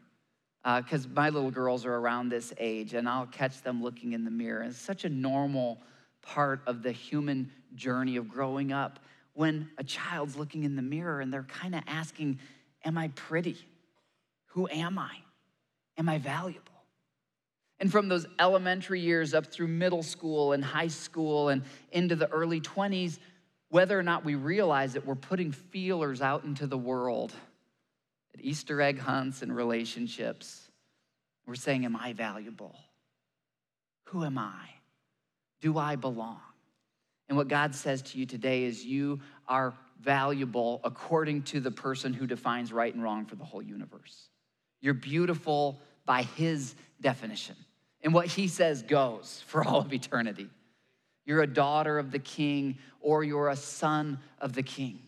[0.63, 4.25] because uh, my little girls are around this age and I'll catch them looking in
[4.25, 4.63] the mirror.
[4.63, 5.79] It's such a normal
[6.23, 8.99] part of the human journey of growing up
[9.33, 12.39] when a child's looking in the mirror and they're kind of asking,
[12.83, 13.57] Am I pretty?
[14.49, 15.11] Who am I?
[15.97, 16.74] Am I valuable?
[17.79, 22.29] And from those elementary years up through middle school and high school and into the
[22.29, 23.19] early 20s,
[23.69, 27.33] whether or not we realize it, we're putting feelers out into the world
[28.33, 30.69] at Easter egg hunts and relationships.
[31.45, 32.75] We're saying, Am I valuable?
[34.05, 34.69] Who am I?
[35.61, 36.39] Do I belong?
[37.27, 42.13] And what God says to you today is, You are valuable according to the person
[42.13, 44.29] who defines right and wrong for the whole universe.
[44.79, 47.55] You're beautiful by His definition.
[48.05, 50.47] And what He says goes for all of eternity.
[51.25, 54.99] You're a daughter of the king, or you're a son of the king.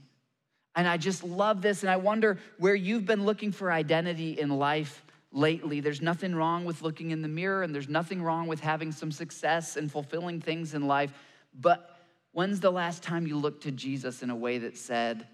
[0.75, 1.83] And I just love this.
[1.83, 5.79] And I wonder where you've been looking for identity in life lately.
[5.79, 9.11] There's nothing wrong with looking in the mirror, and there's nothing wrong with having some
[9.11, 11.13] success and fulfilling things in life.
[11.53, 11.99] But
[12.31, 15.27] when's the last time you looked to Jesus in a way that said,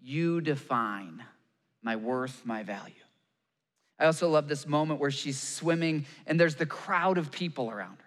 [0.00, 1.24] You define
[1.82, 2.94] my worth, my value?
[3.98, 7.96] I also love this moment where she's swimming and there's the crowd of people around
[7.96, 8.04] her.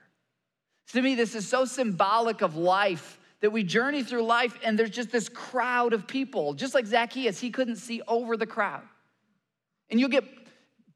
[0.93, 4.89] To me, this is so symbolic of life that we journey through life and there's
[4.89, 6.53] just this crowd of people.
[6.53, 8.83] Just like Zacchaeus, he couldn't see over the crowd.
[9.89, 10.23] And you'll get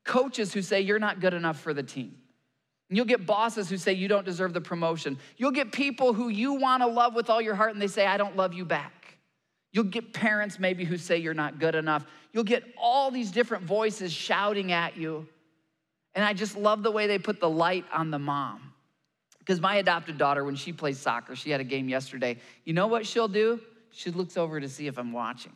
[0.04, 2.16] coaches who say you're not good enough for the team.
[2.90, 5.18] And you'll get bosses who say you don't deserve the promotion.
[5.38, 8.06] You'll get people who you want to love with all your heart and they say,
[8.06, 9.18] I don't love you back.
[9.72, 12.06] You'll get parents maybe who say you're not good enough.
[12.36, 15.26] You'll get all these different voices shouting at you.
[16.14, 18.74] And I just love the way they put the light on the mom.
[19.40, 22.38] Because my adopted daughter, when she plays soccer, she had a game yesterday.
[22.66, 23.62] You know what she'll do?
[23.92, 25.54] She looks over to see if I'm watching.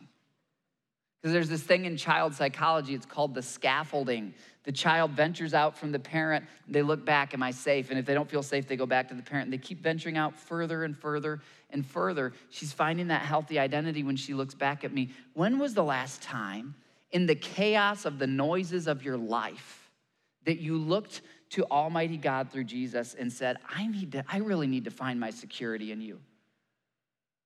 [1.20, 4.32] Because there's this thing in child psychology, it's called the scaffolding.
[4.64, 7.90] The child ventures out from the parent, they look back, am I safe?
[7.90, 9.48] And if they don't feel safe, they go back to the parent.
[9.48, 11.42] And they keep venturing out further and further
[11.72, 12.32] and further.
[12.50, 15.10] She's finding that healthy identity when she looks back at me.
[15.34, 16.74] When was the last time
[17.10, 19.90] in the chaos of the noises of your life
[20.44, 24.66] that you looked to Almighty God through Jesus and said, I need to, I really
[24.66, 26.20] need to find my security in you.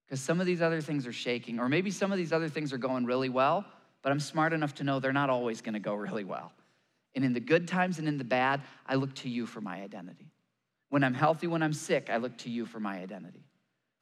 [0.07, 2.73] Because some of these other things are shaking, or maybe some of these other things
[2.73, 3.65] are going really well,
[4.03, 6.53] but I'm smart enough to know they're not always gonna go really well.
[7.15, 9.81] And in the good times and in the bad, I look to you for my
[9.83, 10.31] identity.
[10.91, 13.45] When I'm healthy, when I'm sick, I look to you for my identity.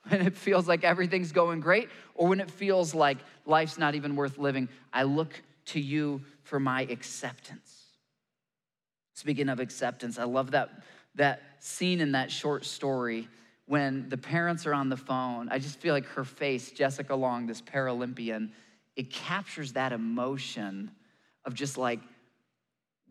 [0.08, 4.16] When it feels like everything's going great, or when it feels like life's not even
[4.16, 7.82] worth living, I look to you for my acceptance.
[9.14, 10.70] Speaking of acceptance, I love that,
[11.14, 13.28] that scene in that short story
[13.66, 15.48] when the parents are on the phone.
[15.50, 18.50] I just feel like her face, Jessica Long, this Paralympian,
[18.96, 20.90] it captures that emotion
[21.44, 22.00] of just like,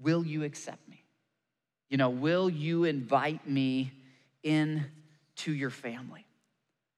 [0.02, 1.04] will you accept me?
[1.89, 3.92] You know, will you invite me
[4.44, 4.86] in
[5.38, 6.26] to your family?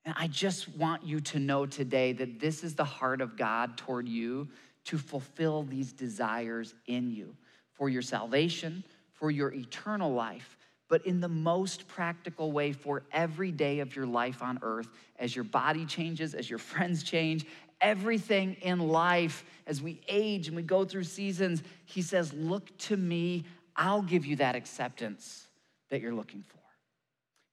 [0.05, 3.77] And I just want you to know today that this is the heart of God
[3.77, 4.49] toward you
[4.85, 7.35] to fulfill these desires in you
[7.71, 8.83] for your salvation,
[9.13, 10.57] for your eternal life,
[10.89, 15.35] but in the most practical way for every day of your life on earth as
[15.35, 17.45] your body changes, as your friends change,
[17.79, 22.97] everything in life, as we age and we go through seasons, he says, Look to
[22.97, 23.45] me,
[23.75, 25.47] I'll give you that acceptance
[25.89, 26.62] that you're looking for.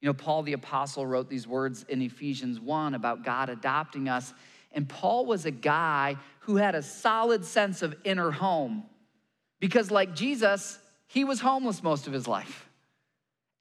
[0.01, 4.33] You know, Paul the Apostle wrote these words in Ephesians 1 about God adopting us.
[4.71, 8.83] And Paul was a guy who had a solid sense of inner home.
[9.59, 12.67] Because, like Jesus, he was homeless most of his life.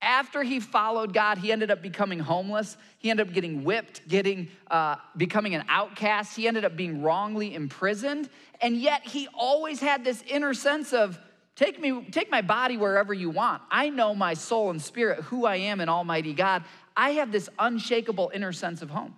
[0.02, 2.78] After he followed God, he ended up becoming homeless.
[2.98, 6.34] He ended up getting whipped, getting uh, becoming an outcast.
[6.34, 8.30] He ended up being wrongly imprisoned,
[8.62, 11.18] and yet he always had this inner sense of
[11.60, 13.60] take me, take my body wherever you want.
[13.70, 16.64] I know my soul and spirit, who I am in Almighty God.
[16.96, 19.14] I have this unshakable inner sense of home.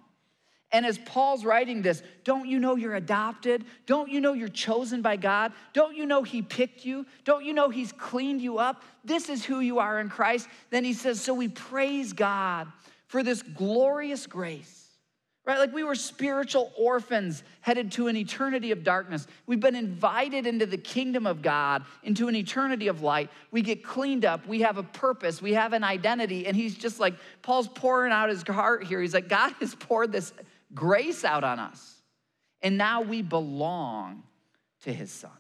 [0.73, 3.65] And as Paul's writing this, don't you know you're adopted?
[3.87, 5.53] Don't you know you're chosen by God?
[5.73, 7.07] Don't you know He picked you?
[7.25, 8.83] Don't you know He's cleaned you up?
[9.05, 10.49] This is who you are in Christ.
[10.71, 12.69] Then he says, So we praise God
[13.07, 14.82] for this glorious grace.
[15.45, 15.59] Right?
[15.59, 19.27] Like we were spiritual orphans headed to an eternity of darkness.
[19.47, 23.29] We've been invited into the kingdom of God, into an eternity of light.
[23.51, 24.47] We get cleaned up.
[24.47, 25.43] We have a purpose.
[25.43, 26.47] We have an identity.
[26.47, 29.01] And he's just like, Paul's pouring out his heart here.
[29.01, 30.33] He's like, God has poured this
[30.75, 31.97] grace out on us.
[32.63, 34.23] And now we belong
[34.85, 35.31] to his son.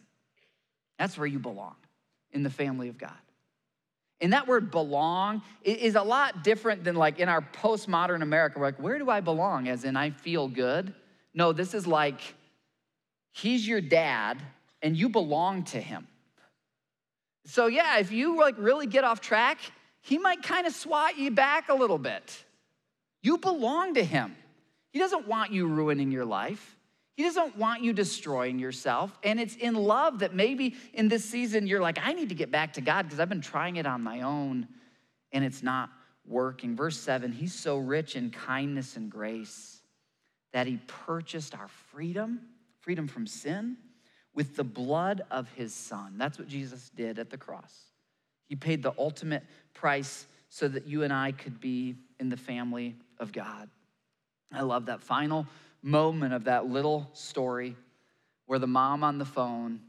[0.98, 1.76] That's where you belong,
[2.32, 3.12] in the family of God.
[4.22, 8.60] And that word belong is a lot different than like in our postmodern America.
[8.60, 9.68] We're like, where do I belong?
[9.68, 10.94] As in, I feel good.
[11.34, 12.20] No, this is like,
[13.32, 14.38] he's your dad
[14.80, 16.06] and you belong to him.
[17.46, 19.58] So, yeah, if you like really get off track,
[20.00, 22.44] he might kind of swat you back a little bit.
[23.22, 24.36] You belong to him.
[24.92, 26.76] He doesn't want you ruining your life.
[27.14, 29.16] He doesn't want you destroying yourself.
[29.22, 32.50] And it's in love that maybe in this season you're like, I need to get
[32.50, 34.66] back to God because I've been trying it on my own
[35.30, 35.90] and it's not
[36.26, 36.74] working.
[36.76, 39.80] Verse seven, He's so rich in kindness and grace
[40.52, 42.40] that He purchased our freedom,
[42.80, 43.76] freedom from sin,
[44.34, 46.14] with the blood of His Son.
[46.16, 47.74] That's what Jesus did at the cross.
[48.48, 49.44] He paid the ultimate
[49.74, 53.68] price so that you and I could be in the family of God.
[54.52, 55.46] I love that final
[55.82, 57.76] moment of that little story
[58.46, 59.80] where the mom on the phone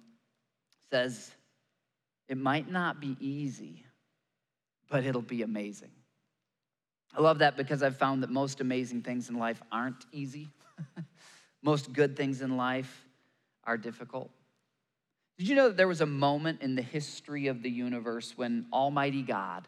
[0.89, 1.31] says,
[2.27, 3.83] It might not be easy,
[4.89, 5.91] but it'll be amazing.
[7.15, 10.49] I love that because I've found that most amazing things in life aren't easy.
[11.61, 13.05] most good things in life
[13.65, 14.31] are difficult.
[15.37, 18.65] Did you know that there was a moment in the history of the universe when
[18.73, 19.67] Almighty God,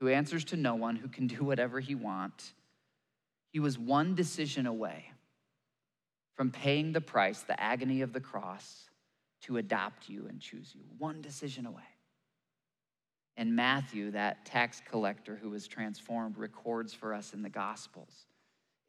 [0.00, 2.52] who answers to no one, who can do whatever he wants,
[3.52, 5.06] he was one decision away
[6.36, 8.88] from paying the price, the agony of the cross,
[9.42, 10.82] to adopt you and choose you.
[10.98, 11.82] One decision away.
[13.36, 18.26] And Matthew, that tax collector who was transformed, records for us in the Gospels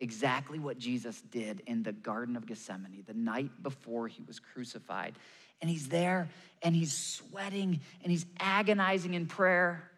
[0.01, 5.13] exactly what Jesus did in the Garden of Gethsemane the night before he was crucified.
[5.61, 6.27] And he's there
[6.63, 9.90] and he's sweating and he's agonizing in prayer.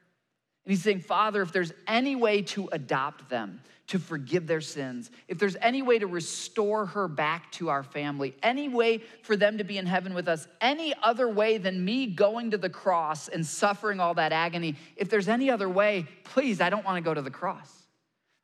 [0.66, 5.12] And he's saying, Father, if there's any way to adopt them, to forgive their sins,
[5.28, 9.58] if there's any way to restore her back to our family, any way for them
[9.58, 13.28] to be in heaven with us, any other way than me going to the cross
[13.28, 17.02] and suffering all that agony, if there's any other way, please, I don't want to
[17.02, 17.70] go to the cross.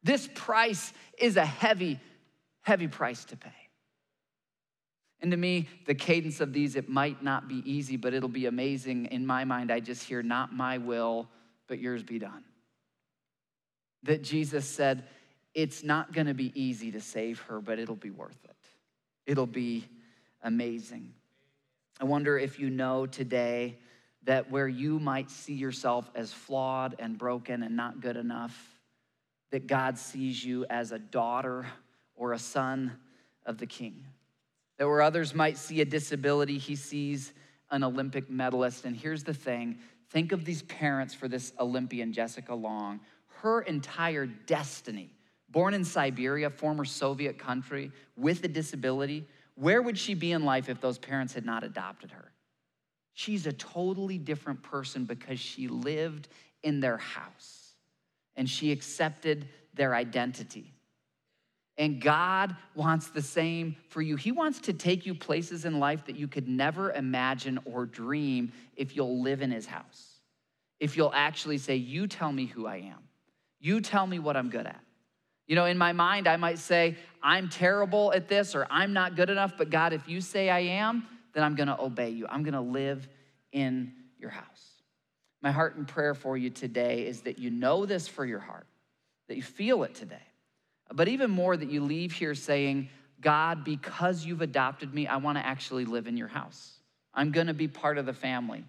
[0.04, 2.00] This price is a heavy,
[2.62, 3.52] heavy price to pay.
[5.22, 8.46] And to me, the cadence of these, it might not be easy, but it'll be
[8.46, 9.06] amazing.
[9.08, 11.30] In my mind, I just hear, not my will,
[11.70, 12.44] but yours be done.
[14.04, 15.06] That Jesus said,
[15.54, 18.56] it's not going to be easy to save her, but it'll be worth it.
[19.26, 19.86] It'll be
[20.42, 21.14] amazing.
[22.02, 23.78] I wonder if you know today
[24.24, 28.58] that where you might see yourself as flawed and broken and not good enough,
[29.52, 31.66] that God sees you as a daughter
[32.16, 32.98] or a son
[33.46, 34.06] of the king.
[34.78, 37.34] That where others might see a disability, he sees
[37.72, 38.86] an Olympic medalist.
[38.86, 43.00] And here's the thing think of these parents for this Olympian, Jessica Long.
[43.42, 45.14] Her entire destiny
[45.52, 50.70] born in Siberia, former Soviet country, with a disability, where would she be in life
[50.70, 52.32] if those parents had not adopted her?
[53.14, 56.30] She's a totally different person because she lived
[56.64, 57.74] in their house
[58.36, 60.74] and she accepted their identity.
[61.80, 64.18] And God wants the same for you.
[64.18, 68.52] He wants to take you places in life that you could never imagine or dream
[68.76, 70.20] if you'll live in His house.
[70.82, 73.00] If you'll actually say, You tell me who I am,
[73.62, 74.84] you tell me what I'm good at.
[75.48, 79.16] You know, in my mind, I might say, I'm terrible at this or I'm not
[79.16, 82.28] good enough, but God, if you say I am, then I'm gonna obey you.
[82.30, 83.08] I'm gonna live
[83.54, 84.66] in your house.
[85.42, 88.68] My heart and prayer for you today is that you know this for your heart,
[89.30, 90.18] that you feel it today,
[90.94, 92.90] but even more that you leave here saying,
[93.22, 96.74] God, because you've adopted me, I wanna actually live in your house.
[97.14, 98.64] I'm gonna be part of the family.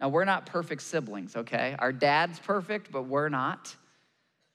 [0.00, 1.74] Now, we're not perfect siblings, okay?
[1.78, 3.74] Our dad's perfect, but we're not.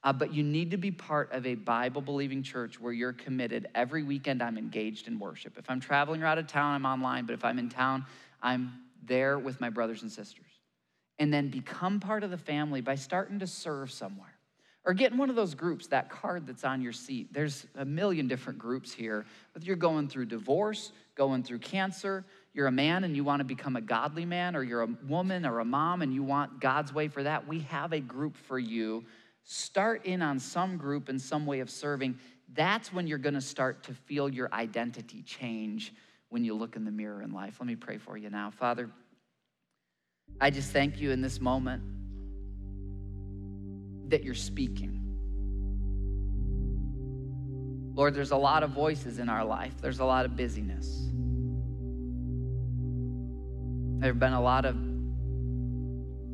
[0.04, 3.68] Uh, but you need to be part of a Bible believing church where you're committed.
[3.76, 5.58] Every weekend, I'm engaged in worship.
[5.58, 7.26] If I'm traveling or out of town, I'm online.
[7.26, 8.06] But if I'm in town,
[8.42, 10.46] I'm there with my brothers and sisters.
[11.20, 14.31] And then become part of the family by starting to serve somewhere.
[14.84, 17.32] Or get in one of those groups, that card that's on your seat.
[17.32, 19.26] There's a million different groups here.
[19.54, 23.44] Whether you're going through divorce, going through cancer, you're a man and you want to
[23.44, 26.94] become a godly man, or you're a woman or a mom and you want God's
[26.94, 29.06] way for that, we have a group for you.
[29.44, 32.18] Start in on some group and some way of serving.
[32.54, 35.94] That's when you're going to start to feel your identity change
[36.30, 37.58] when you look in the mirror in life.
[37.60, 38.50] Let me pray for you now.
[38.50, 38.90] Father,
[40.40, 41.84] I just thank you in this moment
[44.12, 45.02] that you're speaking.
[47.94, 51.10] Lord, there's a lot of voices in our life, there's a lot of busyness.
[54.00, 54.76] There have been a lot of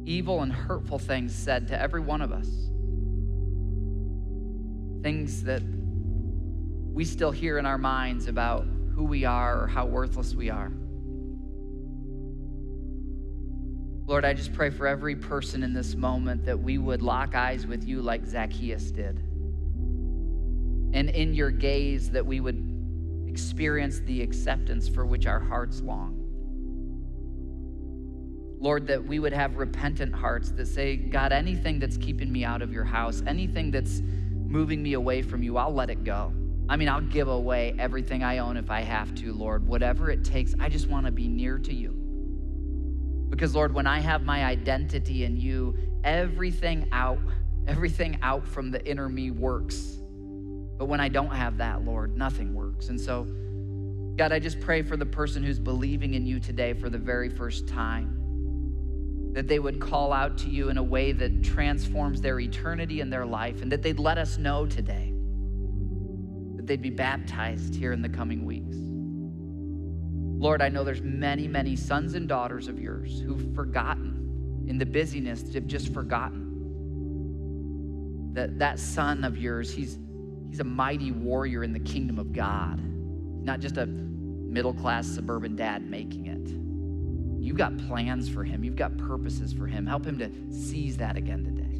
[0.07, 2.47] evil and hurtful things said to every one of us.
[5.03, 5.61] Things that
[6.93, 8.65] we still hear in our minds about
[8.95, 10.71] who we are or how worthless we are.
[14.07, 17.67] Lord, I just pray for every person in this moment that we would lock eyes
[17.67, 19.17] with you like Zacchaeus did.
[20.93, 26.23] And in your gaze, that we would experience the acceptance for which our hearts long.
[28.61, 32.61] Lord, that we would have repentant hearts that say, God, anything that's keeping me out
[32.61, 36.31] of your house, anything that's moving me away from you, I'll let it go.
[36.69, 39.67] I mean, I'll give away everything I own if I have to, Lord.
[39.67, 41.96] Whatever it takes, I just want to be near to you.
[43.29, 47.19] Because, Lord, when I have my identity in you, everything out,
[47.67, 49.97] everything out from the inner me works.
[50.77, 52.89] But when I don't have that, Lord, nothing works.
[52.89, 53.25] And so,
[54.15, 57.29] God, I just pray for the person who's believing in you today for the very
[57.29, 58.13] first time
[59.33, 63.13] that they would call out to you in a way that transforms their eternity and
[63.13, 65.13] their life, and that they'd let us know today
[66.55, 68.77] that they'd be baptized here in the coming weeks.
[70.39, 74.85] Lord, I know there's many, many sons and daughters of yours who've forgotten in the
[74.85, 76.47] busyness, have just forgotten
[78.33, 79.97] that that son of yours, he's,
[80.49, 82.79] he's a mighty warrior in the kingdom of God,
[83.43, 86.47] not just a middle class suburban dad making it.
[87.43, 89.87] You've got plans for him, you've got purposes for him.
[89.87, 91.79] Help him to seize that again today.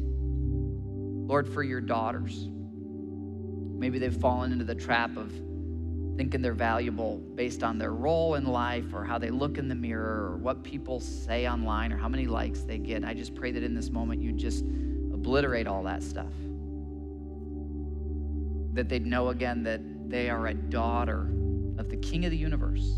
[1.28, 2.48] Lord, for your daughters,
[3.78, 5.32] maybe they've fallen into the trap of
[6.18, 9.74] thinking they're valuable based on their role in life or how they look in the
[9.74, 13.04] mirror or what people say online or how many likes they get.
[13.04, 14.64] I just pray that in this moment you just
[15.14, 16.32] obliterate all that stuff.
[18.74, 21.30] That they'd know again that they are a daughter
[21.78, 22.96] of the King of the universe,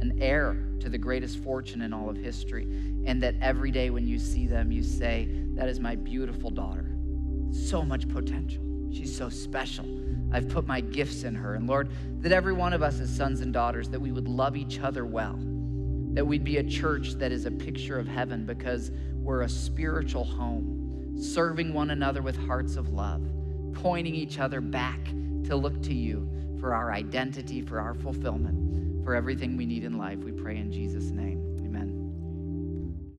[0.00, 2.64] an heir to the greatest fortune in all of history,
[3.06, 6.90] and that every day when you see them, you say, That is my beautiful daughter.
[7.52, 8.64] So much potential.
[8.90, 9.84] She's so special.
[10.32, 11.54] I've put my gifts in her.
[11.54, 11.90] And Lord,
[12.22, 15.06] that every one of us as sons and daughters, that we would love each other
[15.06, 15.38] well,
[16.14, 20.24] that we'd be a church that is a picture of heaven because we're a spiritual
[20.24, 23.22] home, serving one another with hearts of love,
[23.74, 25.04] pointing each other back
[25.44, 26.28] to look to you
[26.60, 30.18] for our identity, for our fulfillment, for everything we need in life.
[30.18, 31.47] We pray in Jesus' name.